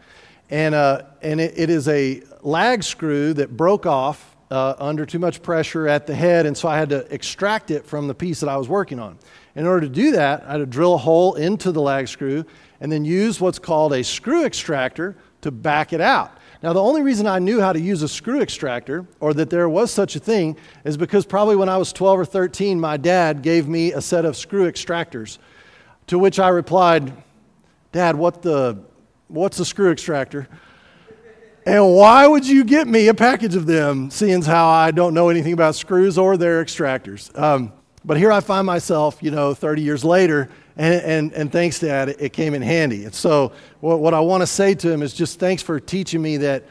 And, 0.51 0.75
uh, 0.75 1.05
and 1.23 1.41
it, 1.41 1.55
it 1.57 1.71
is 1.71 1.89
a 1.89 2.23
lag 2.43 2.85
screw 2.85 3.33
that 3.33 3.57
broke 3.57 3.87
off 3.87 4.37
uh, 4.51 4.75
under 4.79 5.07
too 5.07 5.19
much 5.19 5.43
pressure 5.43 5.89
at 5.89 6.07
the 6.07 6.15
head, 6.15 6.45
and 6.45 6.55
so 6.55 6.69
I 6.69 6.77
had 6.77 6.91
to 6.91 7.11
extract 7.13 7.71
it 7.71 7.87
from 7.87 8.07
the 8.07 8.15
piece 8.15 8.41
that 8.41 8.51
I 8.51 8.59
was 8.59 8.69
working 8.69 8.99
on. 8.99 9.19
In 9.55 9.67
order 9.67 9.87
to 9.87 9.93
do 9.93 10.13
that, 10.13 10.45
I 10.47 10.53
had 10.53 10.59
to 10.59 10.67
drill 10.67 10.93
a 10.93 10.99
hole 10.99 11.37
into 11.37 11.73
the 11.73 11.81
lag 11.81 12.07
screw 12.07 12.45
and 12.83 12.91
then 12.91 13.05
use 13.05 13.41
what's 13.41 13.61
called 13.61 13.93
a 13.93 14.03
screw 14.03 14.45
extractor 14.45 15.17
to 15.41 15.53
back 15.53 15.93
it 15.93 16.01
out. 16.01 16.37
Now, 16.65 16.73
the 16.73 16.83
only 16.83 17.03
reason 17.03 17.29
I 17.29 17.39
knew 17.39 17.61
how 17.61 17.73
to 17.73 17.81
use 17.81 18.03
a 18.03 18.09
screw 18.09 18.41
extractor, 18.41 19.07
or 19.21 19.33
that 19.35 19.51
there 19.51 19.69
was 19.69 19.93
such 19.93 20.17
a 20.17 20.19
thing, 20.19 20.57
is 20.85 20.97
because 20.97 21.25
probably 21.25 21.55
when 21.55 21.69
I 21.69 21.77
was 21.77 21.93
12 21.93 22.19
or 22.19 22.25
13, 22.25 22.81
my 22.81 22.97
dad 22.97 23.43
gave 23.43 23.69
me 23.69 23.93
a 23.93 24.01
set 24.01 24.25
of 24.25 24.37
screw 24.37 24.71
extractors. 24.71 25.39
To 26.09 26.19
which 26.19 26.41
I 26.41 26.49
replied, 26.49 27.13
Dad, 27.93 28.17
what 28.17 28.43
the, 28.43 28.83
what's 29.29 29.61
a 29.61 29.65
screw 29.65 29.93
extractor? 29.93 30.49
And 31.65 31.95
why 31.95 32.27
would 32.27 32.45
you 32.45 32.65
get 32.65 32.89
me 32.89 33.07
a 33.07 33.15
package 33.15 33.55
of 33.55 33.67
them, 33.67 34.11
seeing 34.11 34.43
how 34.43 34.69
I 34.69 34.91
don't 34.91 35.15
know 35.15 35.29
anything 35.29 35.53
about 35.53 35.77
screws 35.77 36.19
or 36.19 36.37
their 36.37 36.65
extractors? 36.65 37.37
Um, 37.39 37.73
but 38.05 38.17
here 38.17 38.33
I 38.33 38.41
find 38.41 38.67
myself, 38.67 39.19
you 39.21 39.31
know, 39.31 39.55
30 39.55 39.83
years 39.83 40.05
later, 40.05 40.49
and, 40.77 40.95
and, 41.03 41.33
and 41.33 41.53
thanks 41.53 41.79
to 41.81 41.87
that, 41.87 42.09
it 42.09 42.33
came 42.33 42.55
in 42.55 42.63
handy. 42.63 43.05
And 43.05 43.15
so, 43.15 43.53
what, 43.81 44.01
what 44.01 44.15
I 44.15 44.21
want 44.21 44.43
to 44.43 44.47
say 44.47 44.75
to 44.75 44.91
him 44.91 45.03
is 45.03 45.13
just 45.13 45.39
thanks 45.39 45.63
for 45.63 45.79
teaching 45.79 46.23
me 46.23 46.39
that 46.39 46.65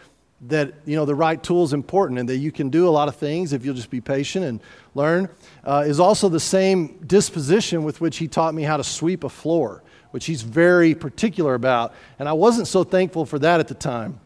that 0.48 0.74
you 0.86 0.96
know 0.96 1.06
the 1.06 1.14
right 1.14 1.42
tool 1.44 1.64
is 1.64 1.74
important 1.74 2.20
and 2.20 2.28
that 2.28 2.38
you 2.38 2.52
can 2.52 2.70
do 2.70 2.88
a 2.88 2.90
lot 2.90 3.08
of 3.08 3.16
things 3.16 3.54
if 3.54 3.64
you'll 3.64 3.76
just 3.76 3.92
be 3.92 4.02
patient 4.02 4.44
and 4.44 4.60
learn 4.96 5.30
uh, 5.66 5.84
is 5.86 6.00
also 6.00 6.30
the 6.30 6.40
same 6.40 6.98
disposition 7.06 7.84
with 7.84 8.02
which 8.02 8.18
he 8.18 8.28
taught 8.28 8.56
me 8.56 8.64
how 8.64 8.76
to 8.76 8.84
sweep 8.84 9.24
a 9.24 9.30
floor 9.30 9.84
which 10.10 10.26
he's 10.26 10.42
very 10.42 10.96
particular 10.96 11.54
about 11.54 11.94
and 12.18 12.28
i 12.28 12.34
wasn't 12.34 12.68
so 12.68 12.84
thankful 12.84 13.24
for 13.24 13.38
that 13.38 13.60
at 13.60 13.68
the 13.68 13.76
time 13.76 14.20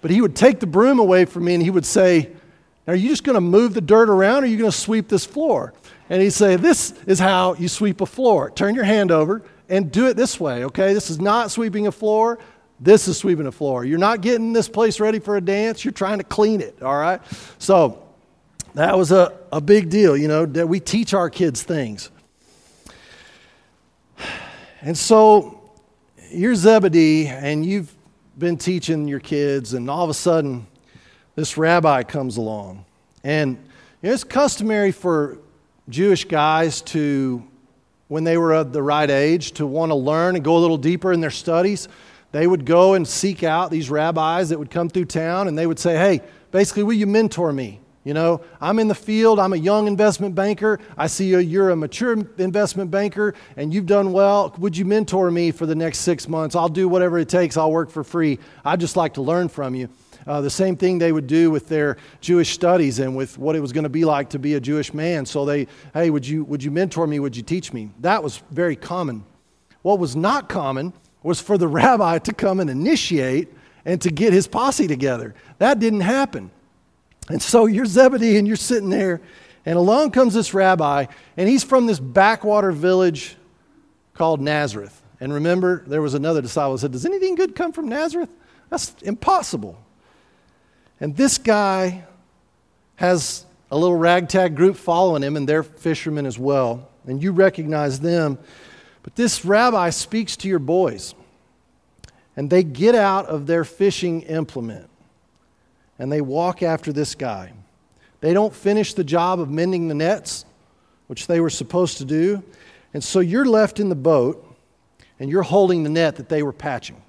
but 0.00 0.10
he 0.10 0.22
would 0.22 0.34
take 0.34 0.60
the 0.60 0.66
broom 0.66 0.98
away 0.98 1.26
from 1.26 1.44
me 1.44 1.52
and 1.52 1.62
he 1.62 1.70
would 1.70 1.86
say 1.86 2.30
are 2.88 2.96
you 2.96 3.08
just 3.08 3.24
going 3.24 3.34
to 3.34 3.40
move 3.40 3.74
the 3.74 3.80
dirt 3.80 4.08
around 4.08 4.42
or 4.42 4.46
are 4.46 4.48
you 4.48 4.56
going 4.56 4.70
to 4.70 4.76
sweep 4.76 5.08
this 5.08 5.24
floor 5.24 5.72
and 6.10 6.22
he'd 6.22 6.30
say 6.30 6.56
this 6.56 6.92
is 7.06 7.18
how 7.18 7.54
you 7.54 7.68
sweep 7.68 8.00
a 8.00 8.06
floor 8.06 8.50
turn 8.50 8.74
your 8.74 8.84
hand 8.84 9.10
over 9.10 9.42
and 9.68 9.92
do 9.92 10.06
it 10.06 10.16
this 10.16 10.40
way 10.40 10.64
okay 10.64 10.94
this 10.94 11.10
is 11.10 11.20
not 11.20 11.50
sweeping 11.50 11.86
a 11.86 11.92
floor 11.92 12.38
this 12.80 13.08
is 13.08 13.18
sweeping 13.18 13.46
a 13.46 13.52
floor. 13.52 13.84
You're 13.84 13.98
not 13.98 14.20
getting 14.20 14.52
this 14.52 14.68
place 14.68 15.00
ready 15.00 15.18
for 15.18 15.36
a 15.36 15.40
dance, 15.40 15.84
you're 15.84 15.92
trying 15.92 16.18
to 16.18 16.24
clean 16.24 16.60
it, 16.60 16.80
all 16.82 16.96
right? 16.96 17.20
So 17.58 18.04
that 18.74 18.96
was 18.96 19.10
a, 19.10 19.36
a 19.52 19.60
big 19.60 19.90
deal, 19.90 20.16
you 20.16 20.28
know, 20.28 20.46
that 20.46 20.68
we 20.68 20.78
teach 20.78 21.14
our 21.14 21.28
kids 21.28 21.62
things. 21.62 22.10
And 24.80 24.96
so 24.96 25.60
you're 26.30 26.54
Zebedee, 26.54 27.26
and 27.26 27.66
you've 27.66 27.92
been 28.38 28.56
teaching 28.56 29.08
your 29.08 29.20
kids, 29.20 29.74
and 29.74 29.90
all 29.90 30.04
of 30.04 30.10
a 30.10 30.14
sudden, 30.14 30.66
this 31.38 31.56
rabbi 31.56 32.02
comes 32.02 32.36
along. 32.36 32.84
And 33.24 33.56
you 34.02 34.12
it's 34.12 34.24
customary 34.24 34.92
for 34.92 35.38
Jewish 35.88 36.24
guys 36.24 36.82
to, 36.82 37.42
when 38.08 38.24
they 38.24 38.36
were 38.36 38.52
of 38.52 38.72
the 38.72 38.82
right 38.82 39.10
age, 39.10 39.52
to 39.52 39.66
want 39.66 39.90
to 39.90 39.96
learn 39.96 40.34
and 40.34 40.44
go 40.44 40.56
a 40.56 40.60
little 40.60 40.78
deeper 40.78 41.12
in 41.12 41.20
their 41.20 41.30
studies 41.30 41.88
they 42.30 42.46
would 42.46 42.64
go 42.64 42.94
and 42.94 43.06
seek 43.06 43.42
out 43.42 43.70
these 43.70 43.90
rabbis 43.90 44.50
that 44.50 44.58
would 44.58 44.70
come 44.70 44.88
through 44.88 45.06
town 45.06 45.48
and 45.48 45.56
they 45.56 45.66
would 45.66 45.78
say, 45.78 45.96
Hey, 45.96 46.20
basically, 46.50 46.82
will 46.82 46.94
you 46.94 47.06
mentor 47.06 47.52
me? 47.52 47.80
You 48.04 48.14
know, 48.14 48.42
I'm 48.60 48.78
in 48.78 48.88
the 48.88 48.94
field, 48.94 49.38
I'm 49.38 49.52
a 49.52 49.56
young 49.56 49.86
investment 49.86 50.34
banker. 50.34 50.78
I 50.96 51.08
see 51.08 51.28
you're 51.28 51.70
a 51.70 51.76
mature 51.76 52.12
investment 52.38 52.90
banker 52.90 53.34
and 53.56 53.72
you've 53.72 53.86
done 53.86 54.12
well. 54.12 54.54
Would 54.58 54.76
you 54.76 54.84
mentor 54.84 55.30
me 55.30 55.50
for 55.50 55.66
the 55.66 55.74
next 55.74 55.98
six 55.98 56.28
months? 56.28 56.54
I'll 56.54 56.68
do 56.68 56.88
whatever 56.88 57.18
it 57.18 57.28
takes, 57.28 57.56
I'll 57.56 57.72
work 57.72 57.90
for 57.90 58.04
free. 58.04 58.38
I'd 58.64 58.80
just 58.80 58.96
like 58.96 59.14
to 59.14 59.22
learn 59.22 59.48
from 59.48 59.74
you. 59.74 59.88
Uh, 60.26 60.40
the 60.40 60.50
same 60.50 60.76
thing 60.76 60.98
they 60.98 61.12
would 61.12 61.26
do 61.26 61.50
with 61.50 61.68
their 61.68 61.96
Jewish 62.20 62.50
studies 62.52 62.98
and 62.98 63.16
with 63.16 63.38
what 63.38 63.56
it 63.56 63.60
was 63.60 63.72
going 63.72 63.84
to 63.84 63.90
be 63.90 64.04
like 64.04 64.30
to 64.30 64.38
be 64.38 64.54
a 64.54 64.60
Jewish 64.60 64.92
man. 64.92 65.24
So 65.26 65.44
they, 65.44 65.66
hey, 65.94 66.10
would 66.10 66.26
you, 66.26 66.44
would 66.44 66.62
you 66.62 66.70
mentor 66.70 67.06
me? 67.06 67.18
Would 67.18 67.36
you 67.36 67.42
teach 67.42 67.72
me? 67.72 67.90
That 68.00 68.22
was 68.22 68.42
very 68.50 68.76
common. 68.76 69.24
What 69.82 69.98
was 69.98 70.16
not 70.16 70.48
common 70.48 70.92
was 71.22 71.40
for 71.40 71.58
the 71.58 71.68
rabbi 71.68 72.18
to 72.18 72.32
come 72.32 72.60
and 72.60 72.68
initiate 72.68 73.52
and 73.84 74.00
to 74.02 74.10
get 74.10 74.32
his 74.32 74.46
posse 74.46 74.86
together. 74.86 75.34
That 75.58 75.78
didn't 75.78 76.00
happen. 76.00 76.50
And 77.28 77.42
so 77.42 77.66
you're 77.66 77.86
Zebedee 77.86 78.36
and 78.36 78.46
you're 78.46 78.56
sitting 78.56 78.90
there, 78.90 79.20
and 79.66 79.76
along 79.76 80.12
comes 80.12 80.34
this 80.34 80.54
rabbi, 80.54 81.06
and 81.36 81.48
he's 81.48 81.64
from 81.64 81.86
this 81.86 82.00
backwater 82.00 82.72
village 82.72 83.36
called 84.14 84.40
Nazareth. 84.40 85.02
And 85.20 85.32
remember, 85.32 85.84
there 85.86 86.00
was 86.00 86.14
another 86.14 86.40
disciple 86.40 86.72
who 86.72 86.78
said, 86.78 86.92
Does 86.92 87.04
anything 87.04 87.34
good 87.34 87.54
come 87.54 87.72
from 87.72 87.88
Nazareth? 87.88 88.30
That's 88.70 88.94
impossible. 89.02 89.78
And 91.00 91.16
this 91.16 91.38
guy 91.38 92.04
has 92.96 93.44
a 93.70 93.76
little 93.76 93.96
ragtag 93.96 94.56
group 94.56 94.76
following 94.76 95.22
him, 95.22 95.36
and 95.36 95.48
they're 95.48 95.62
fishermen 95.62 96.26
as 96.26 96.38
well. 96.38 96.88
And 97.06 97.22
you 97.22 97.32
recognize 97.32 98.00
them. 98.00 98.38
But 99.02 99.14
this 99.14 99.44
rabbi 99.44 99.90
speaks 99.90 100.36
to 100.38 100.48
your 100.48 100.58
boys, 100.58 101.14
and 102.36 102.50
they 102.50 102.62
get 102.62 102.94
out 102.94 103.26
of 103.26 103.46
their 103.46 103.64
fishing 103.64 104.22
implement 104.22 104.88
and 105.98 106.10
they 106.10 106.20
walk 106.20 106.62
after 106.62 106.92
this 106.92 107.14
guy. 107.14 107.52
They 108.20 108.32
don't 108.32 108.54
finish 108.54 108.94
the 108.94 109.04
job 109.04 109.40
of 109.40 109.50
mending 109.50 109.88
the 109.88 109.94
nets, 109.94 110.44
which 111.08 111.26
they 111.26 111.40
were 111.40 111.50
supposed 111.50 111.98
to 111.98 112.04
do. 112.04 112.42
And 112.94 113.02
so 113.02 113.20
you're 113.20 113.44
left 113.44 113.80
in 113.80 113.88
the 113.88 113.94
boat 113.94 114.44
and 115.18 115.30
you're 115.30 115.42
holding 115.42 115.82
the 115.82 115.90
net 115.90 116.16
that 116.16 116.28
they 116.28 116.42
were 116.42 116.52
patching. 116.52 117.00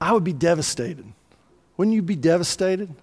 I 0.00 0.12
would 0.12 0.24
be 0.24 0.32
devastated. 0.32 1.04
Wouldn't 1.76 1.94
you 1.94 2.02
be 2.02 2.16
devastated? 2.16 2.94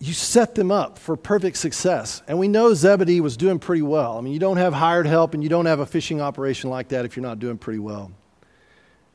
you 0.00 0.12
set 0.12 0.54
them 0.54 0.70
up 0.70 0.96
for 0.98 1.16
perfect 1.16 1.56
success. 1.56 2.22
And 2.28 2.38
we 2.38 2.46
know 2.46 2.72
Zebedee 2.72 3.20
was 3.20 3.36
doing 3.36 3.58
pretty 3.58 3.82
well. 3.82 4.16
I 4.16 4.20
mean, 4.20 4.32
you 4.32 4.38
don't 4.38 4.56
have 4.56 4.72
hired 4.72 5.06
help 5.06 5.34
and 5.34 5.42
you 5.42 5.48
don't 5.48 5.66
have 5.66 5.80
a 5.80 5.86
fishing 5.86 6.20
operation 6.20 6.70
like 6.70 6.88
that 6.88 7.04
if 7.04 7.16
you're 7.16 7.26
not 7.26 7.40
doing 7.40 7.58
pretty 7.58 7.80
well. 7.80 8.12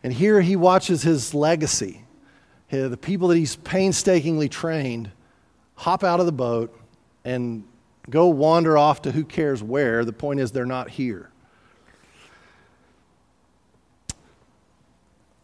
And 0.03 0.11
here 0.11 0.41
he 0.41 0.57
watches 0.57 1.01
his 1.01 1.33
legacy. 1.33 2.03
The 2.69 2.97
people 2.97 3.29
that 3.29 3.37
he's 3.37 3.55
painstakingly 3.55 4.49
trained 4.49 5.11
hop 5.75 6.03
out 6.03 6.19
of 6.19 6.25
the 6.25 6.31
boat 6.31 6.77
and 7.23 7.63
go 8.09 8.27
wander 8.27 8.77
off 8.77 9.03
to 9.03 9.11
who 9.11 9.23
cares 9.23 9.63
where. 9.63 10.03
The 10.03 10.11
point 10.11 10.39
is, 10.39 10.51
they're 10.51 10.65
not 10.65 10.89
here. 10.89 11.29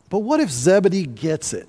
But 0.09 0.19
what 0.19 0.39
if 0.39 0.49
Zebedee 0.49 1.05
gets 1.05 1.53
it? 1.53 1.67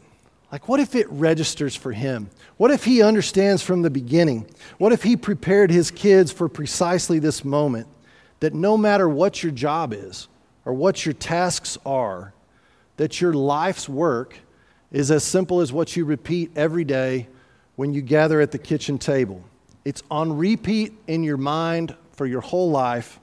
Like, 0.50 0.68
what 0.68 0.80
if 0.80 0.94
it 0.94 1.08
registers 1.10 1.76
for 1.76 1.92
him? 1.92 2.28
What 2.56 2.70
if 2.70 2.84
he 2.84 3.02
understands 3.02 3.62
from 3.62 3.82
the 3.82 3.90
beginning? 3.90 4.46
What 4.78 4.92
if 4.92 5.02
he 5.02 5.16
prepared 5.16 5.70
his 5.70 5.90
kids 5.90 6.32
for 6.32 6.48
precisely 6.48 7.18
this 7.18 7.44
moment 7.44 7.86
that 8.40 8.54
no 8.54 8.76
matter 8.76 9.08
what 9.08 9.42
your 9.42 9.52
job 9.52 9.92
is 9.92 10.26
or 10.64 10.72
what 10.72 11.06
your 11.06 11.12
tasks 11.12 11.78
are, 11.86 12.32
that 12.96 13.20
your 13.20 13.32
life's 13.32 13.88
work 13.88 14.34
is 14.90 15.10
as 15.10 15.22
simple 15.22 15.60
as 15.60 15.72
what 15.72 15.94
you 15.94 16.04
repeat 16.04 16.50
every 16.56 16.84
day 16.84 17.28
when 17.76 17.92
you 17.92 18.02
gather 18.02 18.40
at 18.40 18.50
the 18.50 18.58
kitchen 18.58 18.98
table? 18.98 19.44
It's 19.84 20.02
on 20.10 20.36
repeat 20.36 20.92
in 21.06 21.22
your 21.22 21.36
mind 21.36 21.94
for 22.12 22.26
your 22.26 22.40
whole 22.40 22.70
life. 22.70 23.20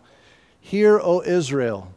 Hear, 0.62 1.00
O 1.00 1.22
Israel, 1.22 1.92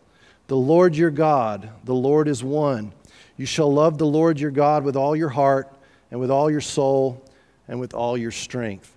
the 0.49 0.57
Lord 0.57 0.97
your 0.97 1.11
God, 1.11 1.71
the 1.85 1.95
Lord 1.95 2.27
is 2.27 2.43
one. 2.43 2.93
You 3.41 3.47
shall 3.47 3.73
love 3.73 3.97
the 3.97 4.05
Lord 4.05 4.39
your 4.39 4.51
God 4.51 4.85
with 4.85 4.97
all 4.97 5.17
your 5.17 5.31
heart 5.31 5.73
and 6.11 6.21
with 6.21 6.31
all 6.31 6.51
your 6.51 6.61
soul 6.61 7.25
and 7.69 7.81
with 7.81 7.95
all 7.95 8.19
your 8.19 8.33
strength. 8.33 8.95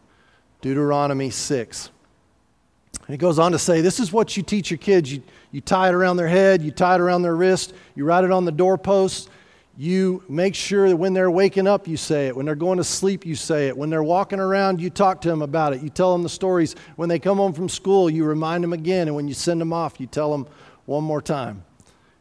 Deuteronomy 0.59 1.29
6. 1.29 1.89
And 3.07 3.15
it 3.15 3.19
goes 3.19 3.39
on 3.39 3.53
to 3.53 3.57
say, 3.57 3.79
This 3.79 4.01
is 4.01 4.11
what 4.11 4.35
you 4.35 4.43
teach 4.43 4.69
your 4.69 4.79
kids. 4.79 5.13
You, 5.13 5.23
you 5.53 5.61
tie 5.61 5.87
it 5.87 5.93
around 5.93 6.17
their 6.17 6.27
head, 6.27 6.61
you 6.61 6.71
tie 6.71 6.95
it 6.95 6.99
around 6.99 7.21
their 7.21 7.37
wrist, 7.37 7.73
you 7.95 8.03
write 8.03 8.25
it 8.25 8.31
on 8.31 8.43
the 8.43 8.51
doorposts. 8.51 9.29
You 9.77 10.21
make 10.27 10.55
sure 10.55 10.89
that 10.89 10.97
when 10.97 11.13
they're 11.13 11.31
waking 11.31 11.65
up, 11.65 11.87
you 11.87 11.95
say 11.95 12.27
it. 12.27 12.35
When 12.35 12.45
they're 12.45 12.55
going 12.55 12.79
to 12.79 12.83
sleep, 12.83 13.25
you 13.25 13.35
say 13.35 13.69
it. 13.69 13.77
When 13.77 13.89
they're 13.89 14.03
walking 14.03 14.41
around, 14.41 14.81
you 14.81 14.89
talk 14.89 15.21
to 15.21 15.29
them 15.29 15.41
about 15.41 15.71
it. 15.71 15.81
You 15.81 15.89
tell 15.89 16.11
them 16.11 16.21
the 16.21 16.27
stories. 16.27 16.75
When 16.97 17.07
they 17.07 17.17
come 17.17 17.37
home 17.37 17.53
from 17.53 17.69
school, 17.69 18.09
you 18.09 18.25
remind 18.25 18.61
them 18.61 18.73
again. 18.73 19.07
And 19.07 19.15
when 19.15 19.29
you 19.29 19.33
send 19.33 19.61
them 19.61 19.71
off, 19.71 20.01
you 20.01 20.05
tell 20.05 20.33
them 20.33 20.47
one 20.85 21.05
more 21.05 21.21
time. 21.21 21.63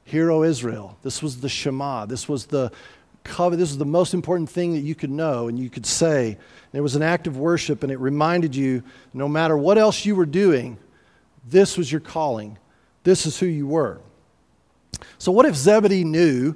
Hear, 0.05 0.31
O 0.31 0.43
Israel. 0.43 0.97
This 1.03 1.23
was 1.23 1.41
the 1.41 1.49
Shema. 1.49 2.07
This 2.07 2.29
was 2.29 2.47
the 2.47 2.73
covenant. 3.25 3.61
This 3.61 3.71
was 3.71 3.79
the 3.79 3.85
most 3.85 4.15
important 4.15 4.51
thing 4.51 4.73
that 4.73 4.81
you 4.81 4.95
could 4.95 5.11
know 5.11 5.49
and 5.49 5.59
you 5.59 5.71
could 5.71 5.87
say. 5.87 6.29
And 6.29 6.79
it 6.79 6.81
was 6.81 6.97
an 6.97 7.03
act 7.03 7.27
of 7.27 7.37
worship, 7.37 7.83
and 7.83 7.93
it 7.93 7.99
reminded 7.99 8.57
you 8.57 8.83
no 9.15 9.29
matter 9.29 9.57
what 9.57 9.79
else 9.79 10.05
you 10.05 10.17
were 10.17 10.27
doing, 10.27 10.79
this 11.49 11.77
was 11.77 11.91
your 11.91 12.01
calling. 12.01 12.59
This 13.05 13.27
is 13.27 13.39
who 13.39 13.47
you 13.47 13.67
were. 13.67 14.01
So, 15.19 15.33
what 15.33 15.47
if 15.47 15.57
Zebedee 15.57 16.05
knew 16.05 16.55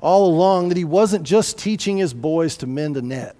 all 0.00 0.26
along 0.26 0.68
that 0.68 0.76
he 0.76 0.84
wasn't 0.84 1.24
just 1.24 1.58
teaching 1.58 1.98
his 1.98 2.12
boys 2.14 2.56
to 2.58 2.66
mend 2.66 2.96
a 2.96 3.02
net? 3.02 3.36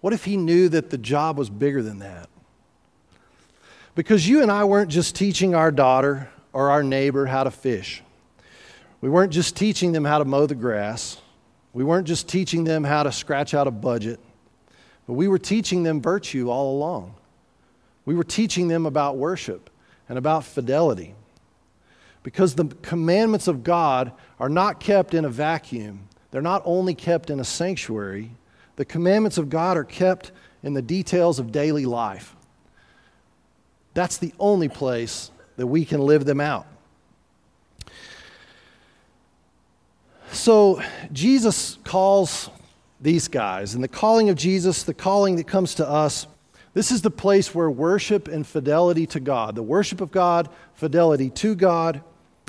What 0.00 0.12
if 0.12 0.24
he 0.24 0.36
knew 0.36 0.68
that 0.70 0.90
the 0.90 0.98
job 0.98 1.38
was 1.38 1.50
bigger 1.50 1.82
than 1.82 1.98
that? 1.98 2.28
Because 3.94 4.28
you 4.28 4.42
and 4.42 4.50
I 4.50 4.64
weren't 4.64 4.90
just 4.90 5.16
teaching 5.16 5.54
our 5.54 5.72
daughter 5.72 6.30
or 6.52 6.70
our 6.70 6.82
neighbor 6.82 7.26
how 7.26 7.44
to 7.44 7.50
fish. 7.50 8.02
We 9.00 9.08
weren't 9.08 9.32
just 9.32 9.56
teaching 9.56 9.92
them 9.92 10.04
how 10.04 10.18
to 10.18 10.24
mow 10.24 10.46
the 10.46 10.54
grass. 10.54 11.18
We 11.72 11.84
weren't 11.84 12.06
just 12.06 12.28
teaching 12.28 12.64
them 12.64 12.82
how 12.82 13.04
to 13.04 13.12
scratch 13.12 13.54
out 13.54 13.66
a 13.66 13.70
budget, 13.70 14.18
but 15.06 15.12
we 15.12 15.28
were 15.28 15.38
teaching 15.38 15.82
them 15.82 16.00
virtue 16.00 16.50
all 16.50 16.76
along. 16.76 17.14
We 18.04 18.14
were 18.14 18.24
teaching 18.24 18.68
them 18.68 18.86
about 18.86 19.16
worship 19.16 19.70
and 20.08 20.18
about 20.18 20.44
fidelity. 20.44 21.14
Because 22.22 22.54
the 22.54 22.64
commandments 22.82 23.46
of 23.46 23.62
God 23.62 24.12
are 24.40 24.48
not 24.48 24.80
kept 24.80 25.14
in 25.14 25.24
a 25.24 25.28
vacuum, 25.28 26.08
they're 26.30 26.42
not 26.42 26.62
only 26.64 26.94
kept 26.94 27.30
in 27.30 27.38
a 27.38 27.44
sanctuary, 27.44 28.32
the 28.76 28.84
commandments 28.84 29.38
of 29.38 29.48
God 29.48 29.76
are 29.76 29.84
kept 29.84 30.32
in 30.62 30.74
the 30.74 30.82
details 30.82 31.38
of 31.38 31.52
daily 31.52 31.86
life. 31.86 32.34
That's 33.94 34.18
the 34.18 34.32
only 34.38 34.68
place 34.68 35.30
that 35.56 35.66
we 35.66 35.84
can 35.84 36.00
live 36.00 36.24
them 36.24 36.40
out. 36.40 36.66
So 40.32 40.82
Jesus 41.12 41.78
calls 41.84 42.50
these 43.00 43.28
guys, 43.28 43.74
and 43.74 43.82
the 43.82 43.88
calling 43.88 44.28
of 44.28 44.36
Jesus, 44.36 44.82
the 44.82 44.94
calling 44.94 45.36
that 45.36 45.46
comes 45.46 45.74
to 45.76 45.88
us, 45.88 46.26
this 46.74 46.90
is 46.90 47.02
the 47.02 47.10
place 47.10 47.54
where 47.54 47.70
worship 47.70 48.28
and 48.28 48.46
fidelity 48.46 49.06
to 49.08 49.20
God, 49.20 49.54
the 49.54 49.62
worship 49.62 50.00
of 50.00 50.10
God, 50.10 50.48
fidelity 50.74 51.30
to 51.30 51.54
God, 51.54 52.02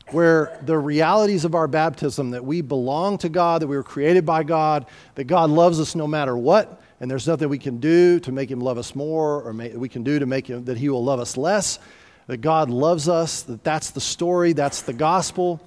where 0.10 0.60
the 0.64 0.78
realities 0.78 1.46
of 1.46 1.56
our 1.56 1.68
baptism 1.68 2.32
that 2.32 2.44
we 2.44 2.62
belong 2.62 3.18
to 3.20 3.30
God, 3.30 3.62
that 3.62 3.68
we 3.68 3.78
were 3.78 3.84
created 3.84 4.26
by 4.26 4.44
God, 4.44 4.86
that 5.16 5.26
God 5.26 5.50
loves 5.50 5.80
us 5.80 5.96
no 5.96 6.08
matter 6.08 6.36
what, 6.36 6.82
and 7.00 7.10
there's 7.10 7.28
nothing 7.28 7.48
we 7.48 7.60
can 7.60 7.80
do 7.80 8.20
to 8.20 8.32
make 8.32 8.52
him 8.52 8.60
love 8.60 8.78
us 8.78 8.96
more 8.96 9.42
or 9.44 9.54
may, 9.54 9.70
we 9.70 9.88
can 9.88 10.04
do 10.04 10.20
to 10.20 10.26
make 10.26 10.48
him 10.48 10.66
that 10.66 10.78
he 10.78 10.90
will 10.90 11.04
love 11.04 11.20
us 11.20 11.38
less, 11.38 11.80
that 12.28 12.38
God 12.38 12.70
loves 12.70 13.08
us, 13.08 13.44
that 13.44 13.64
that's 13.64 13.92
the 13.92 14.02
story, 14.02 14.54
that's 14.54 14.82
the 14.82 14.94
gospel. 14.94 15.62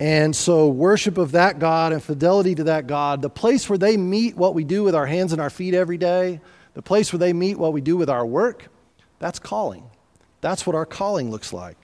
And 0.00 0.34
so, 0.34 0.68
worship 0.68 1.18
of 1.18 1.32
that 1.32 1.58
God 1.58 1.92
and 1.92 2.02
fidelity 2.02 2.54
to 2.54 2.64
that 2.64 2.86
God, 2.86 3.20
the 3.20 3.30
place 3.30 3.68
where 3.68 3.78
they 3.78 3.96
meet 3.96 4.36
what 4.36 4.54
we 4.54 4.62
do 4.62 4.84
with 4.84 4.94
our 4.94 5.06
hands 5.06 5.32
and 5.32 5.40
our 5.40 5.50
feet 5.50 5.74
every 5.74 5.98
day, 5.98 6.40
the 6.74 6.82
place 6.82 7.12
where 7.12 7.18
they 7.18 7.32
meet 7.32 7.58
what 7.58 7.72
we 7.72 7.80
do 7.80 7.96
with 7.96 8.08
our 8.08 8.24
work, 8.24 8.68
that's 9.18 9.40
calling. 9.40 9.90
That's 10.40 10.66
what 10.66 10.76
our 10.76 10.86
calling 10.86 11.30
looks 11.32 11.52
like. 11.52 11.76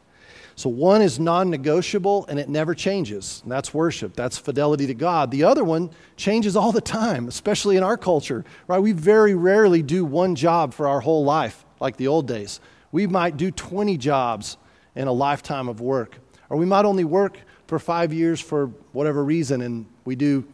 So 0.56 0.70
one 0.70 1.02
is 1.02 1.18
non 1.18 1.50
negotiable 1.50 2.26
and 2.28 2.38
it 2.38 2.48
never 2.48 2.74
changes. 2.74 3.40
And 3.42 3.50
that's 3.50 3.74
worship, 3.74 4.14
that's 4.14 4.38
fidelity 4.38 4.86
to 4.86 4.94
God. 4.94 5.32
The 5.32 5.44
other 5.44 5.64
one 5.64 5.90
changes 6.16 6.54
all 6.54 6.70
the 6.70 6.80
time, 6.80 7.26
especially 7.26 7.76
in 7.76 7.82
our 7.82 7.96
culture, 7.96 8.44
right? 8.68 8.78
We 8.78 8.92
very 8.92 9.34
rarely 9.34 9.82
do 9.82 10.04
one 10.04 10.36
job 10.36 10.72
for 10.72 10.86
our 10.86 11.00
whole 11.00 11.24
life, 11.24 11.64
like 11.80 11.96
the 11.96 12.06
old 12.06 12.28
days. 12.28 12.60
We 12.92 13.08
might 13.08 13.36
do 13.36 13.50
20 13.50 13.96
jobs 13.98 14.56
in 14.94 15.08
a 15.08 15.12
lifetime 15.12 15.68
of 15.68 15.80
work. 15.80 16.18
Or 16.48 16.56
we 16.56 16.66
might 16.66 16.84
only 16.84 17.04
work 17.04 17.38
for 17.66 17.78
five 17.78 18.12
years 18.12 18.40
for 18.40 18.66
whatever 18.92 19.24
reason 19.24 19.60
and 19.62 19.86
we 20.04 20.16
do 20.16 20.44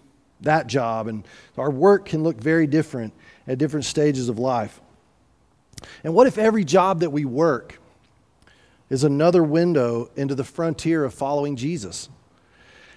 that 0.43 0.67
job. 0.67 1.07
And 1.07 1.25
our 1.59 1.71
work 1.71 2.07
can 2.07 2.23
look 2.23 2.40
very 2.40 2.67
different 2.67 3.12
at 3.47 3.59
different 3.59 3.85
stages 3.85 4.29
of 4.29 4.38
life. 4.38 4.81
And 6.05 6.14
what 6.14 6.26
if 6.26 6.38
every 6.38 6.64
job 6.64 7.00
that 7.00 7.11
we 7.11 7.25
work 7.25 7.81
is 8.88 9.05
another 9.05 9.43
window 9.43 10.11
into 10.17 10.35
the 10.35 10.45
frontier 10.45 11.05
of 11.05 11.14
following 11.14 11.57
Jesus? 11.57 12.09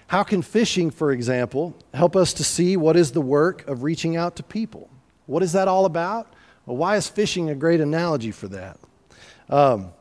How 0.08 0.22
can 0.22 0.42
fishing, 0.42 0.90
for 0.90 1.12
example, 1.12 1.74
help 1.94 2.14
us 2.14 2.34
to 2.34 2.44
see 2.44 2.76
what 2.76 2.96
is 2.96 3.12
the 3.12 3.20
work 3.20 3.66
of 3.66 3.82
reaching 3.82 4.16
out 4.16 4.36
to 4.36 4.42
people? 4.42 4.90
What 5.26 5.42
is 5.42 5.52
that 5.52 5.66
all 5.66 5.86
about? 5.86 6.32
Well, 6.66 6.76
why 6.76 6.96
is 6.96 7.08
fishing 7.08 7.48
a 7.48 7.54
great 7.54 7.80
analogy 7.80 8.30
for 8.30 8.48
that? 8.48 8.78
Um, 9.48 9.92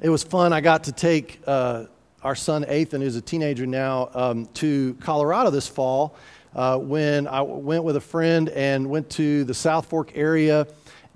it 0.00 0.08
was 0.08 0.22
fun. 0.22 0.52
I 0.52 0.60
got 0.60 0.84
to 0.84 0.92
take 0.92 1.40
uh, 1.46 1.86
our 2.22 2.34
son 2.34 2.64
Ethan, 2.70 3.00
who's 3.00 3.16
a 3.16 3.20
teenager 3.20 3.66
now, 3.66 4.10
um, 4.14 4.46
to 4.54 4.94
Colorado 5.00 5.50
this 5.50 5.68
fall 5.68 6.16
uh, 6.54 6.78
when 6.78 7.26
I 7.26 7.42
went 7.42 7.84
with 7.84 7.96
a 7.96 8.00
friend 8.00 8.48
and 8.48 8.88
went 8.88 9.10
to 9.10 9.44
the 9.44 9.54
South 9.54 9.86
Fork 9.86 10.12
area 10.14 10.66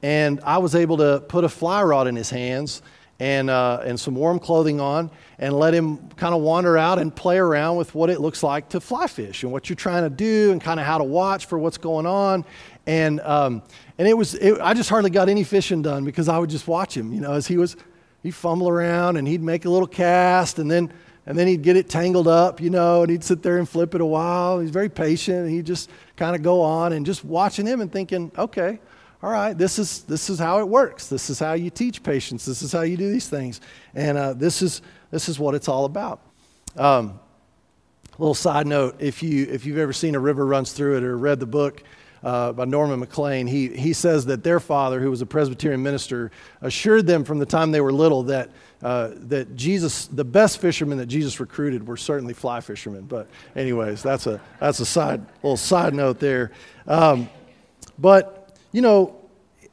and 0.02 0.40
I 0.44 0.58
was 0.58 0.74
able 0.74 0.96
to 0.98 1.20
put 1.28 1.44
a 1.44 1.48
fly 1.48 1.82
rod 1.82 2.06
in 2.06 2.16
his 2.16 2.30
hands 2.30 2.82
and, 3.18 3.50
uh, 3.50 3.82
and 3.84 4.00
some 4.00 4.14
warm 4.14 4.38
clothing 4.38 4.80
on 4.80 5.10
and 5.38 5.52
let 5.54 5.74
him 5.74 6.08
kind 6.16 6.34
of 6.34 6.40
wander 6.40 6.78
out 6.78 6.98
and 6.98 7.14
play 7.14 7.38
around 7.38 7.76
with 7.76 7.94
what 7.94 8.08
it 8.08 8.20
looks 8.20 8.42
like 8.42 8.70
to 8.70 8.80
fly 8.80 9.06
fish 9.06 9.42
and 9.42 9.52
what 9.52 9.68
you're 9.68 9.76
trying 9.76 10.04
to 10.04 10.10
do 10.10 10.52
and 10.52 10.60
kind 10.60 10.80
of 10.80 10.86
how 10.86 10.98
to 10.98 11.04
watch 11.04 11.46
for 11.46 11.58
what's 11.58 11.78
going 11.78 12.06
on. 12.06 12.44
And, 12.86 13.20
um, 13.20 13.62
and 13.98 14.08
it 14.08 14.16
was, 14.16 14.34
it, 14.34 14.58
I 14.60 14.72
just 14.72 14.88
hardly 14.88 15.10
got 15.10 15.28
any 15.28 15.44
fishing 15.44 15.82
done 15.82 16.04
because 16.04 16.28
I 16.28 16.38
would 16.38 16.50
just 16.50 16.66
watch 16.66 16.96
him, 16.96 17.12
you 17.12 17.20
know, 17.20 17.32
as 17.32 17.46
he 17.46 17.58
was, 17.58 17.76
he'd 18.22 18.34
fumble 18.34 18.68
around 18.68 19.16
and 19.16 19.26
he'd 19.26 19.42
make 19.42 19.64
a 19.64 19.70
little 19.70 19.86
cast 19.86 20.58
and 20.58 20.70
then, 20.70 20.92
and 21.26 21.38
then 21.38 21.46
he'd 21.46 21.62
get 21.62 21.76
it 21.76 21.88
tangled 21.88 22.28
up, 22.28 22.60
you 22.60 22.70
know, 22.70 23.02
and 23.02 23.10
he'd 23.10 23.24
sit 23.24 23.42
there 23.42 23.58
and 23.58 23.68
flip 23.68 23.94
it 23.94 24.00
a 24.00 24.06
while. 24.06 24.58
He's 24.60 24.70
very 24.70 24.88
patient. 24.88 25.38
And 25.46 25.50
he'd 25.50 25.66
just 25.66 25.90
kind 26.16 26.34
of 26.34 26.42
go 26.42 26.62
on 26.62 26.92
and 26.92 27.06
just 27.06 27.24
watching 27.24 27.66
him 27.66 27.80
and 27.80 27.92
thinking, 27.92 28.32
okay, 28.36 28.80
all 29.22 29.30
right, 29.30 29.56
this 29.56 29.78
is, 29.78 30.02
this 30.04 30.30
is 30.30 30.38
how 30.38 30.60
it 30.60 30.68
works. 30.68 31.08
This 31.08 31.28
is 31.28 31.38
how 31.38 31.52
you 31.52 31.70
teach 31.70 32.02
patience. 32.02 32.44
This 32.44 32.62
is 32.62 32.72
how 32.72 32.82
you 32.82 32.96
do 32.96 33.10
these 33.10 33.28
things. 33.28 33.60
And 33.94 34.16
uh, 34.16 34.32
this, 34.32 34.62
is, 34.62 34.80
this 35.10 35.28
is 35.28 35.38
what 35.38 35.54
it's 35.54 35.68
all 35.68 35.84
about. 35.84 36.20
Um, 36.76 37.20
little 38.18 38.34
side 38.34 38.66
note 38.66 38.96
if, 38.98 39.22
you, 39.22 39.46
if 39.50 39.66
you've 39.66 39.78
ever 39.78 39.92
seen 39.92 40.14
A 40.14 40.20
River 40.20 40.46
Runs 40.46 40.72
Through 40.72 40.98
It 40.98 41.04
or 41.04 41.16
read 41.16 41.40
the 41.40 41.46
book 41.46 41.82
uh, 42.22 42.52
by 42.52 42.64
Norman 42.64 43.00
Maclean, 43.00 43.46
he, 43.46 43.68
he 43.68 43.92
says 43.92 44.26
that 44.26 44.44
their 44.44 44.60
father, 44.60 45.00
who 45.00 45.10
was 45.10 45.22
a 45.22 45.26
Presbyterian 45.26 45.82
minister, 45.82 46.30
assured 46.60 47.06
them 47.06 47.24
from 47.24 47.38
the 47.38 47.46
time 47.46 47.70
they 47.70 47.80
were 47.80 47.92
little 47.92 48.24
that, 48.24 48.50
uh, 48.82 49.10
that 49.14 49.56
Jesus, 49.56 50.06
the 50.06 50.24
best 50.24 50.58
fishermen 50.58 50.98
that 50.98 51.06
Jesus 51.06 51.40
recruited 51.40 51.86
were 51.86 51.96
certainly 51.96 52.34
fly 52.34 52.60
fishermen. 52.60 53.02
But, 53.02 53.28
anyways, 53.56 54.02
that's 54.02 54.26
a, 54.26 54.40
that's 54.58 54.80
a 54.80 54.86
side, 54.86 55.24
little 55.42 55.56
side 55.56 55.94
note 55.94 56.18
there. 56.20 56.52
Um, 56.86 57.28
but 57.98 58.36
you 58.72 58.82
know, 58.82 59.16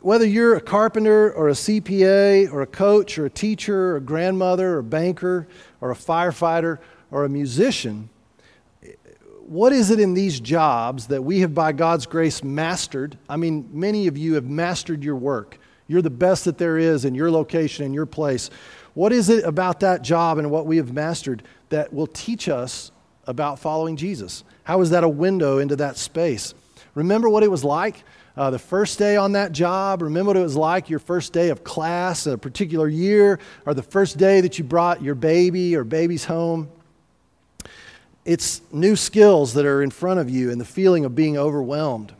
whether 0.01 0.25
you're 0.25 0.55
a 0.55 0.62
carpenter 0.62 1.31
or 1.33 1.49
a 1.49 1.53
CPA 1.53 2.51
or 2.51 2.62
a 2.62 2.67
coach 2.67 3.17
or 3.17 3.25
a 3.25 3.29
teacher 3.29 3.91
or 3.91 3.97
a 3.97 4.01
grandmother 4.01 4.75
or 4.75 4.79
a 4.79 4.83
banker 4.83 5.47
or 5.81 5.91
a 5.91 5.95
firefighter 5.95 6.79
or 7.12 7.25
a 7.25 7.29
musician, 7.29 8.10
what 9.47 9.71
is 9.71 9.91
it 9.91 9.99
in 9.99 10.13
these 10.13 10.39
jobs 10.39 11.07
that 11.07 11.23
we 11.23 11.39
have, 11.39 11.53
by 11.55 11.71
God's 11.71 12.05
grace, 12.05 12.43
mastered? 12.43 13.17
I 13.29 13.38
mean, 13.38 13.69
many 13.71 14.07
of 14.07 14.17
you 14.17 14.33
have 14.33 14.45
mastered 14.45 15.03
your 15.03 15.15
work. 15.15 15.57
You're 15.88 16.01
the 16.01 16.10
best 16.10 16.45
that 16.45 16.57
there 16.57 16.77
is 16.77 17.05
in 17.05 17.15
your 17.15 17.31
location, 17.31 17.86
in 17.86 17.93
your 17.93 18.05
place. 18.05 18.49
What 18.93 19.13
is 19.13 19.29
it 19.29 19.45
about 19.45 19.79
that 19.79 20.01
job 20.01 20.38
and 20.38 20.51
what 20.51 20.65
we 20.65 20.77
have 20.77 20.91
mastered 20.91 21.43
that 21.69 21.93
will 21.93 22.07
teach 22.07 22.49
us 22.49 22.91
about 23.25 23.60
following 23.60 23.95
Jesus? 23.95 24.43
How 24.63 24.81
is 24.81 24.89
that 24.89 25.05
a 25.05 25.10
window 25.10 25.60
into 25.60 25.77
that 25.77 25.97
space? 25.97 26.53
Remember 26.93 27.29
what 27.29 27.43
it 27.43 27.51
was 27.51 27.63
like 27.63 28.03
uh, 28.36 28.49
the 28.49 28.60
first 28.60 28.99
day 28.99 29.15
on 29.15 29.31
that 29.31 29.53
job. 29.53 30.01
Remember 30.01 30.29
what 30.29 30.38
it 30.38 30.43
was 30.43 30.57
like 30.57 30.89
your 30.89 30.99
first 30.99 31.31
day 31.31 31.49
of 31.49 31.63
class, 31.63 32.27
a 32.27 32.38
particular 32.38 32.89
year, 32.89 33.39
or 33.65 33.73
the 33.73 33.83
first 33.83 34.17
day 34.17 34.41
that 34.41 34.57
you 34.57 34.65
brought 34.65 35.01
your 35.01 35.15
baby 35.15 35.75
or 35.75 35.83
babies 35.86 36.25
home. 36.25 36.69
It's 38.27 38.61
new 38.73 38.97
skills 38.97 39.53
that 39.53 39.65
are 39.65 39.81
in 39.81 39.89
front 39.89 40.19
of 40.19 40.29
you 40.29 40.51
and 40.51 40.59
the 40.59 40.65
feeling 40.65 41.05
of 41.05 41.15
being 41.15 41.37
overwhelmed. 41.37 42.11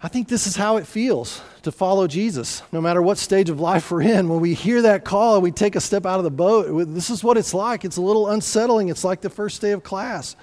I 0.00 0.06
think 0.06 0.28
this 0.28 0.46
is 0.46 0.54
how 0.54 0.76
it 0.76 0.86
feels 0.86 1.42
to 1.62 1.72
follow 1.72 2.06
Jesus, 2.06 2.62
no 2.70 2.80
matter 2.80 3.02
what 3.02 3.18
stage 3.18 3.50
of 3.50 3.58
life 3.58 3.90
we're 3.90 4.02
in. 4.02 4.28
When 4.28 4.38
we 4.38 4.54
hear 4.54 4.80
that 4.82 5.04
call 5.04 5.34
and 5.34 5.42
we 5.42 5.50
take 5.50 5.74
a 5.74 5.80
step 5.80 6.06
out 6.06 6.18
of 6.18 6.24
the 6.24 6.30
boat, 6.30 6.86
this 6.94 7.10
is 7.10 7.24
what 7.24 7.36
it's 7.36 7.52
like. 7.52 7.84
It's 7.84 7.96
a 7.96 8.00
little 8.00 8.30
unsettling. 8.30 8.90
It's 8.90 9.02
like 9.02 9.22
the 9.22 9.28
first 9.28 9.60
day 9.60 9.72
of 9.72 9.82
class. 9.82 10.36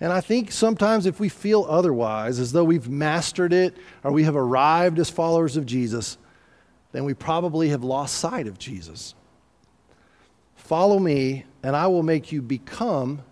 And 0.00 0.12
I 0.12 0.20
think 0.20 0.52
sometimes 0.52 1.04
if 1.04 1.18
we 1.18 1.28
feel 1.28 1.66
otherwise, 1.68 2.38
as 2.38 2.52
though 2.52 2.62
we've 2.62 2.88
mastered 2.88 3.52
it 3.52 3.76
or 4.04 4.12
we 4.12 4.22
have 4.22 4.36
arrived 4.36 5.00
as 5.00 5.10
followers 5.10 5.56
of 5.56 5.66
Jesus, 5.66 6.18
then 6.92 7.04
we 7.04 7.14
probably 7.14 7.70
have 7.70 7.82
lost 7.82 8.14
sight 8.14 8.46
of 8.46 8.60
Jesus. 8.60 9.16
Follow 10.54 11.00
me, 11.00 11.46
and 11.62 11.76
I 11.76 11.86
will 11.86 12.02
make 12.02 12.32
you 12.32 12.42
become 12.42 13.22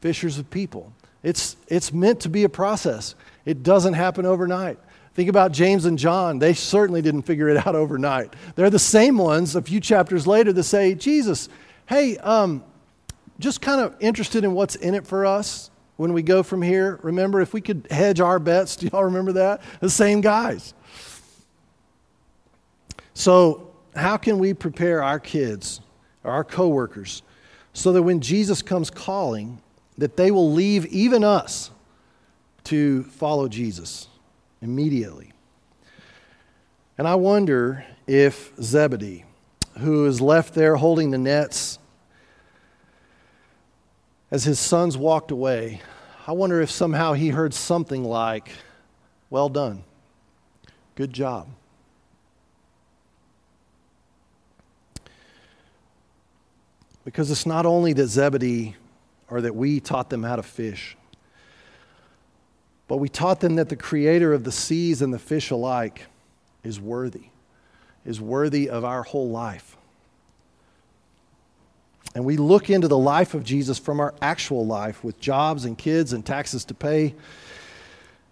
fishers 0.00 0.38
of 0.38 0.50
people. 0.50 0.92
It's, 1.22 1.56
it's 1.68 1.92
meant 1.92 2.20
to 2.20 2.28
be 2.28 2.44
a 2.44 2.48
process, 2.48 3.14
it 3.44 3.62
doesn't 3.62 3.94
happen 3.94 4.26
overnight. 4.26 4.78
Think 5.14 5.30
about 5.30 5.50
James 5.52 5.86
and 5.86 5.98
John. 5.98 6.38
They 6.38 6.52
certainly 6.52 7.00
didn't 7.00 7.22
figure 7.22 7.48
it 7.48 7.56
out 7.66 7.74
overnight. 7.74 8.34
They're 8.54 8.68
the 8.68 8.78
same 8.78 9.16
ones 9.16 9.56
a 9.56 9.62
few 9.62 9.80
chapters 9.80 10.26
later 10.26 10.52
that 10.52 10.64
say, 10.64 10.94
Jesus, 10.94 11.48
hey, 11.86 12.18
um, 12.18 12.62
just 13.38 13.62
kind 13.62 13.80
of 13.80 13.96
interested 13.98 14.44
in 14.44 14.52
what's 14.52 14.74
in 14.76 14.94
it 14.94 15.06
for 15.06 15.24
us 15.24 15.70
when 15.96 16.12
we 16.12 16.22
go 16.22 16.42
from 16.42 16.60
here. 16.60 17.00
Remember, 17.02 17.40
if 17.40 17.54
we 17.54 17.62
could 17.62 17.86
hedge 17.90 18.20
our 18.20 18.38
bets, 18.38 18.76
do 18.76 18.88
y'all 18.88 19.04
remember 19.04 19.32
that? 19.32 19.62
The 19.80 19.90
same 19.90 20.20
guys. 20.20 20.74
So, 23.14 23.74
how 23.94 24.18
can 24.18 24.38
we 24.38 24.52
prepare 24.52 25.02
our 25.02 25.18
kids 25.18 25.80
or 26.22 26.32
our 26.32 26.44
coworkers 26.44 27.22
so 27.76 27.92
that 27.92 28.02
when 28.02 28.22
Jesus 28.22 28.62
comes 28.62 28.88
calling, 28.88 29.60
that 29.98 30.16
they 30.16 30.30
will 30.30 30.50
leave 30.50 30.86
even 30.86 31.22
us 31.22 31.70
to 32.64 33.02
follow 33.02 33.48
Jesus 33.48 34.08
immediately? 34.62 35.34
And 36.96 37.06
I 37.06 37.16
wonder 37.16 37.84
if 38.06 38.50
Zebedee, 38.62 39.26
who 39.80 40.06
is 40.06 40.22
left 40.22 40.54
there 40.54 40.76
holding 40.76 41.10
the 41.10 41.18
nets 41.18 41.78
as 44.30 44.44
his 44.44 44.58
sons 44.58 44.96
walked 44.96 45.30
away, 45.30 45.82
I 46.26 46.32
wonder 46.32 46.62
if 46.62 46.70
somehow 46.70 47.12
he 47.12 47.28
heard 47.28 47.52
something 47.52 48.02
like, 48.02 48.52
Well 49.28 49.50
done. 49.50 49.84
Good 50.94 51.12
job. 51.12 51.48
Because 57.06 57.30
it's 57.30 57.46
not 57.46 57.64
only 57.64 57.94
that 57.94 58.08
Zebedee 58.08 58.76
or 59.30 59.40
that 59.40 59.56
we 59.56 59.80
taught 59.80 60.10
them 60.10 60.22
how 60.22 60.36
to 60.36 60.42
fish, 60.42 60.94
but 62.86 62.98
we 62.98 63.08
taught 63.08 63.40
them 63.40 63.54
that 63.56 63.70
the 63.70 63.76
creator 63.76 64.34
of 64.34 64.44
the 64.44 64.52
seas 64.52 65.00
and 65.00 65.14
the 65.14 65.18
fish 65.18 65.50
alike 65.50 66.02
is 66.62 66.78
worthy, 66.78 67.28
is 68.04 68.20
worthy 68.20 68.68
of 68.68 68.84
our 68.84 69.02
whole 69.02 69.30
life 69.30 69.76
and 72.16 72.24
we 72.24 72.38
look 72.38 72.70
into 72.70 72.88
the 72.88 72.96
life 72.96 73.34
of 73.34 73.44
Jesus 73.44 73.78
from 73.78 74.00
our 74.00 74.14
actual 74.22 74.64
life 74.64 75.04
with 75.04 75.20
jobs 75.20 75.66
and 75.66 75.76
kids 75.76 76.14
and 76.14 76.24
taxes 76.24 76.64
to 76.64 76.72
pay. 76.72 77.14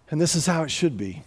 And 0.09 0.19
this 0.19 0.33
is 0.33 0.47
how 0.47 0.63
it 0.63 0.71
should 0.71 0.97
be. 0.97 1.21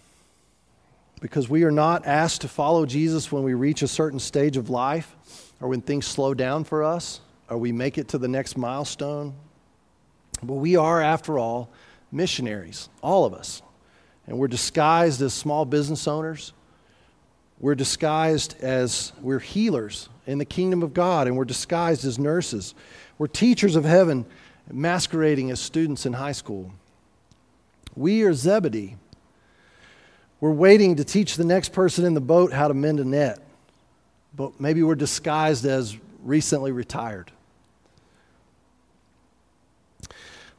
Because 1.21 1.47
we 1.47 1.63
are 1.63 1.71
not 1.71 2.05
asked 2.05 2.41
to 2.41 2.49
follow 2.49 2.85
Jesus 2.85 3.31
when 3.31 3.43
we 3.43 3.53
reach 3.53 3.81
a 3.81 3.87
certain 3.87 4.19
stage 4.19 4.57
of 4.57 4.69
life 4.69 5.15
or 5.61 5.69
when 5.69 5.79
things 5.79 6.05
slow 6.05 6.33
down 6.33 6.65
for 6.65 6.83
us 6.83 7.21
or 7.49 7.57
we 7.57 7.71
make 7.71 7.97
it 7.97 8.09
to 8.09 8.17
the 8.17 8.27
next 8.27 8.57
milestone. 8.57 9.33
But 10.41 10.55
we 10.55 10.75
are, 10.75 11.01
after 11.01 11.37
all, 11.37 11.69
missionaries, 12.11 12.89
all 13.01 13.25
of 13.25 13.33
us. 13.33 13.61
And 14.27 14.37
we're 14.37 14.47
disguised 14.47 15.21
as 15.21 15.33
small 15.33 15.65
business 15.65 16.07
owners. 16.07 16.53
We're 17.59 17.75
disguised 17.75 18.55
as 18.61 19.11
we're 19.21 19.39
healers 19.39 20.07
in 20.25 20.37
the 20.37 20.45
kingdom 20.45 20.83
of 20.83 20.93
God, 20.93 21.27
and 21.27 21.35
we're 21.35 21.45
disguised 21.45 22.05
as 22.05 22.19
nurses. 22.19 22.75
We're 23.17 23.27
teachers 23.27 23.75
of 23.75 23.83
heaven 23.83 24.25
masquerading 24.71 25.51
as 25.51 25.59
students 25.59 26.05
in 26.05 26.13
high 26.13 26.31
school. 26.31 26.71
We 27.95 28.21
are 28.23 28.33
Zebedee. 28.33 28.95
We're 30.39 30.51
waiting 30.51 30.95
to 30.97 31.03
teach 31.03 31.35
the 31.35 31.43
next 31.43 31.73
person 31.73 32.05
in 32.05 32.13
the 32.13 32.21
boat 32.21 32.53
how 32.53 32.69
to 32.69 32.73
mend 32.73 32.99
a 32.99 33.05
net, 33.05 33.39
but 34.35 34.59
maybe 34.61 34.83
we're 34.83 34.95
disguised 34.95 35.65
as 35.65 35.97
recently 36.23 36.71
retired. 36.71 37.31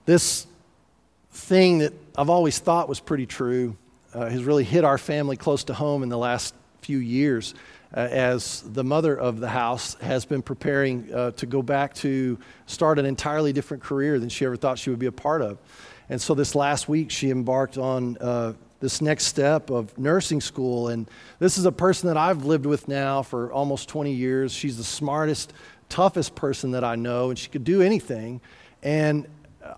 This 0.07 0.47
thing 1.33 1.79
that 1.79 1.93
I've 2.17 2.31
always 2.31 2.59
thought 2.59 2.89
was 2.89 3.01
pretty 3.01 3.27
true 3.27 3.77
uh, 4.15 4.29
has 4.29 4.43
really 4.43 4.65
hit 4.65 4.85
our 4.85 4.99
family 4.99 5.37
close 5.37 5.65
to 5.65 5.75
home 5.75 6.03
in 6.03 6.09
the 6.09 6.19
last 6.19 6.55
few 6.81 6.99
years 6.99 7.55
uh, 7.95 8.01
as 8.01 8.63
the 8.63 8.85
mother 8.85 9.17
of 9.17 9.41
the 9.41 9.49
house 9.49 9.95
has 10.01 10.25
been 10.25 10.43
preparing 10.43 11.13
uh, 11.13 11.31
to 11.33 11.47
go 11.47 11.63
back 11.63 11.95
to 11.95 12.39
start 12.67 12.99
an 12.99 13.07
entirely 13.07 13.53
different 13.53 13.83
career 13.83 14.19
than 14.19 14.29
she 14.29 14.45
ever 14.45 14.57
thought 14.57 14.79
she 14.79 14.91
would 14.91 14.99
be 14.99 15.07
a 15.07 15.13
part 15.13 15.43
of. 15.43 15.59
And 16.09 16.21
so 16.21 16.35
this 16.35 16.55
last 16.55 16.89
week, 16.89 17.11
she 17.11 17.31
embarked 17.31 17.79
on 17.79 18.17
uh, 18.19 18.55
this 18.81 19.01
next 19.01 19.27
step 19.27 19.71
of 19.71 19.97
nursing 19.99 20.41
school. 20.41 20.89
And 20.89 21.09
this 21.39 21.59
is 21.59 21.67
a 21.67 21.73
person 21.73 22.09
that 22.09 22.17
I've 22.17 22.45
lived 22.45 22.67
with 22.67 22.89
now 22.89 23.23
for 23.23 23.53
almost 23.53 23.89
20 23.89 24.13
years. 24.13 24.53
She's 24.53 24.77
the 24.77 24.85
smartest, 24.85 25.53
toughest 25.89 26.35
person 26.35 26.73
that 26.73 26.83
I 26.83 26.97
know, 26.97 27.31
and 27.31 27.39
she 27.39 27.49
could 27.49 27.65
do 27.65 27.83
anything. 27.83 28.41
And 28.83 29.27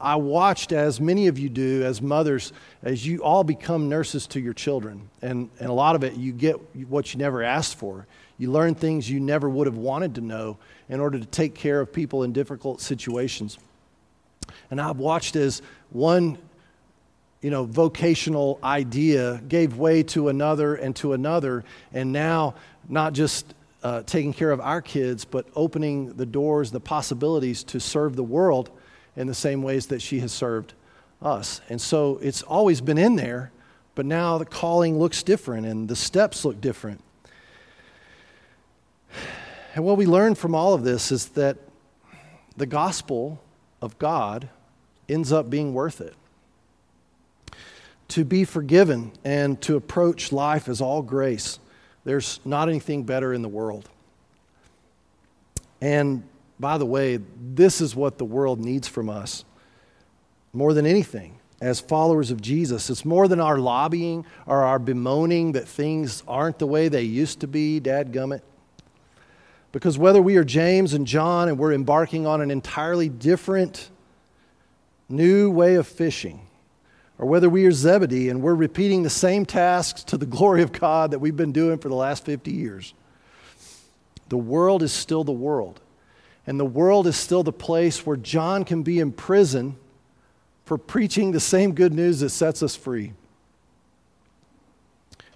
I 0.00 0.16
watched, 0.16 0.72
as 0.72 1.00
many 1.00 1.26
of 1.26 1.38
you 1.38 1.48
do, 1.48 1.82
as 1.82 2.00
mothers, 2.00 2.52
as 2.82 3.04
you 3.06 3.22
all 3.22 3.42
become 3.42 3.88
nurses 3.88 4.26
to 4.28 4.40
your 4.40 4.52
children. 4.52 5.08
And, 5.20 5.50
and 5.58 5.68
a 5.68 5.72
lot 5.72 5.96
of 5.96 6.04
it, 6.04 6.14
you 6.14 6.32
get 6.32 6.54
what 6.88 7.12
you 7.12 7.18
never 7.18 7.42
asked 7.42 7.76
for. 7.76 8.06
You 8.38 8.50
learn 8.50 8.74
things 8.74 9.10
you 9.10 9.20
never 9.20 9.48
would 9.48 9.66
have 9.66 9.76
wanted 9.76 10.14
to 10.16 10.20
know 10.20 10.58
in 10.88 11.00
order 11.00 11.18
to 11.18 11.26
take 11.26 11.54
care 11.54 11.80
of 11.80 11.92
people 11.92 12.22
in 12.22 12.32
difficult 12.32 12.80
situations. 12.80 13.58
And 14.70 14.80
I've 14.80 14.98
watched 14.98 15.36
as 15.36 15.62
one 15.90 16.38
you 17.40 17.50
know, 17.50 17.64
vocational 17.64 18.60
idea 18.62 19.42
gave 19.48 19.76
way 19.76 20.04
to 20.04 20.28
another 20.28 20.76
and 20.76 20.94
to 20.96 21.12
another, 21.12 21.64
and 21.92 22.12
now 22.12 22.54
not 22.88 23.14
just 23.14 23.52
uh, 23.82 24.02
taking 24.02 24.32
care 24.32 24.52
of 24.52 24.60
our 24.60 24.80
kids, 24.80 25.24
but 25.24 25.46
opening 25.56 26.12
the 26.14 26.24
doors, 26.24 26.70
the 26.70 26.80
possibilities 26.80 27.64
to 27.64 27.80
serve 27.80 28.14
the 28.14 28.22
world 28.22 28.70
in 29.16 29.26
the 29.26 29.34
same 29.34 29.62
ways 29.62 29.86
that 29.86 30.00
she 30.00 30.20
has 30.20 30.32
served 30.32 30.74
us. 31.20 31.60
And 31.68 31.80
so 31.80 32.18
it's 32.22 32.42
always 32.42 32.80
been 32.80 32.98
in 32.98 33.16
there, 33.16 33.52
but 33.94 34.06
now 34.06 34.38
the 34.38 34.44
calling 34.44 34.98
looks 34.98 35.22
different 35.22 35.66
and 35.66 35.88
the 35.88 35.96
steps 35.96 36.44
look 36.44 36.60
different. 36.60 37.02
And 39.74 39.84
what 39.84 39.96
we 39.96 40.06
learn 40.06 40.34
from 40.34 40.54
all 40.54 40.74
of 40.74 40.84
this 40.84 41.12
is 41.12 41.28
that 41.30 41.56
the 42.56 42.66
gospel 42.66 43.40
of 43.80 43.98
God 43.98 44.48
ends 45.08 45.32
up 45.32 45.48
being 45.48 45.74
worth 45.74 46.00
it. 46.00 46.14
To 48.08 48.24
be 48.24 48.44
forgiven 48.44 49.12
and 49.24 49.60
to 49.62 49.76
approach 49.76 50.32
life 50.32 50.68
as 50.68 50.80
all 50.82 51.00
grace, 51.00 51.58
there's 52.04 52.40
not 52.44 52.68
anything 52.68 53.04
better 53.04 53.32
in 53.32 53.40
the 53.40 53.48
world. 53.48 53.88
And 55.80 56.22
by 56.62 56.78
the 56.78 56.86
way, 56.86 57.18
this 57.36 57.80
is 57.80 57.96
what 57.96 58.18
the 58.18 58.24
world 58.24 58.60
needs 58.60 58.86
from 58.86 59.10
us 59.10 59.44
more 60.52 60.72
than 60.72 60.86
anything 60.86 61.40
as 61.60 61.80
followers 61.80 62.30
of 62.30 62.40
Jesus. 62.40 62.88
It's 62.88 63.04
more 63.04 63.26
than 63.26 63.40
our 63.40 63.58
lobbying 63.58 64.24
or 64.46 64.62
our 64.62 64.78
bemoaning 64.78 65.52
that 65.52 65.66
things 65.66 66.22
aren't 66.28 66.60
the 66.60 66.66
way 66.68 66.88
they 66.88 67.02
used 67.02 67.40
to 67.40 67.48
be, 67.48 67.80
Dad 67.80 68.12
gummit. 68.12 68.42
Because 69.72 69.98
whether 69.98 70.22
we 70.22 70.36
are 70.36 70.44
James 70.44 70.94
and 70.94 71.04
John 71.04 71.48
and 71.48 71.58
we're 71.58 71.72
embarking 71.72 72.28
on 72.28 72.40
an 72.40 72.52
entirely 72.52 73.08
different 73.08 73.90
new 75.08 75.50
way 75.50 75.74
of 75.74 75.88
fishing, 75.88 76.46
or 77.18 77.26
whether 77.26 77.50
we 77.50 77.66
are 77.66 77.72
Zebedee 77.72 78.28
and 78.28 78.40
we're 78.40 78.54
repeating 78.54 79.02
the 79.02 79.10
same 79.10 79.44
tasks 79.44 80.04
to 80.04 80.16
the 80.16 80.26
glory 80.36 80.62
of 80.62 80.70
God 80.70 81.10
that 81.10 81.18
we've 81.18 81.36
been 81.36 81.52
doing 81.52 81.78
for 81.78 81.88
the 81.88 81.96
last 81.96 82.24
50 82.24 82.52
years, 82.52 82.94
the 84.28 84.38
world 84.38 84.84
is 84.84 84.92
still 84.92 85.24
the 85.24 85.32
world. 85.32 85.80
And 86.46 86.58
the 86.58 86.64
world 86.64 87.06
is 87.06 87.16
still 87.16 87.42
the 87.42 87.52
place 87.52 88.04
where 88.04 88.16
John 88.16 88.64
can 88.64 88.82
be 88.82 88.98
in 88.98 89.12
prison 89.12 89.76
for 90.64 90.76
preaching 90.76 91.32
the 91.32 91.40
same 91.40 91.74
good 91.74 91.92
news 91.92 92.20
that 92.20 92.30
sets 92.30 92.62
us 92.62 92.74
free. 92.74 93.12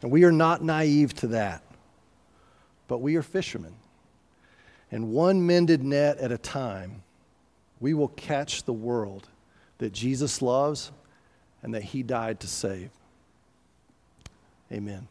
And 0.02 0.10
we 0.10 0.24
are 0.24 0.32
not 0.32 0.62
naive 0.62 1.14
to 1.14 1.28
that, 1.28 1.62
but 2.88 2.98
we 2.98 3.16
are 3.16 3.22
fishermen. 3.22 3.74
And 4.90 5.10
one 5.10 5.46
mended 5.46 5.82
net 5.82 6.18
at 6.18 6.32
a 6.32 6.38
time, 6.38 7.02
we 7.80 7.94
will 7.94 8.08
catch 8.08 8.64
the 8.64 8.72
world 8.72 9.28
that 9.78 9.92
Jesus 9.92 10.40
loves 10.42 10.90
and 11.62 11.74
that 11.74 11.82
he 11.82 12.02
died 12.02 12.40
to 12.40 12.46
save. 12.46 12.90
Amen. 14.72 15.08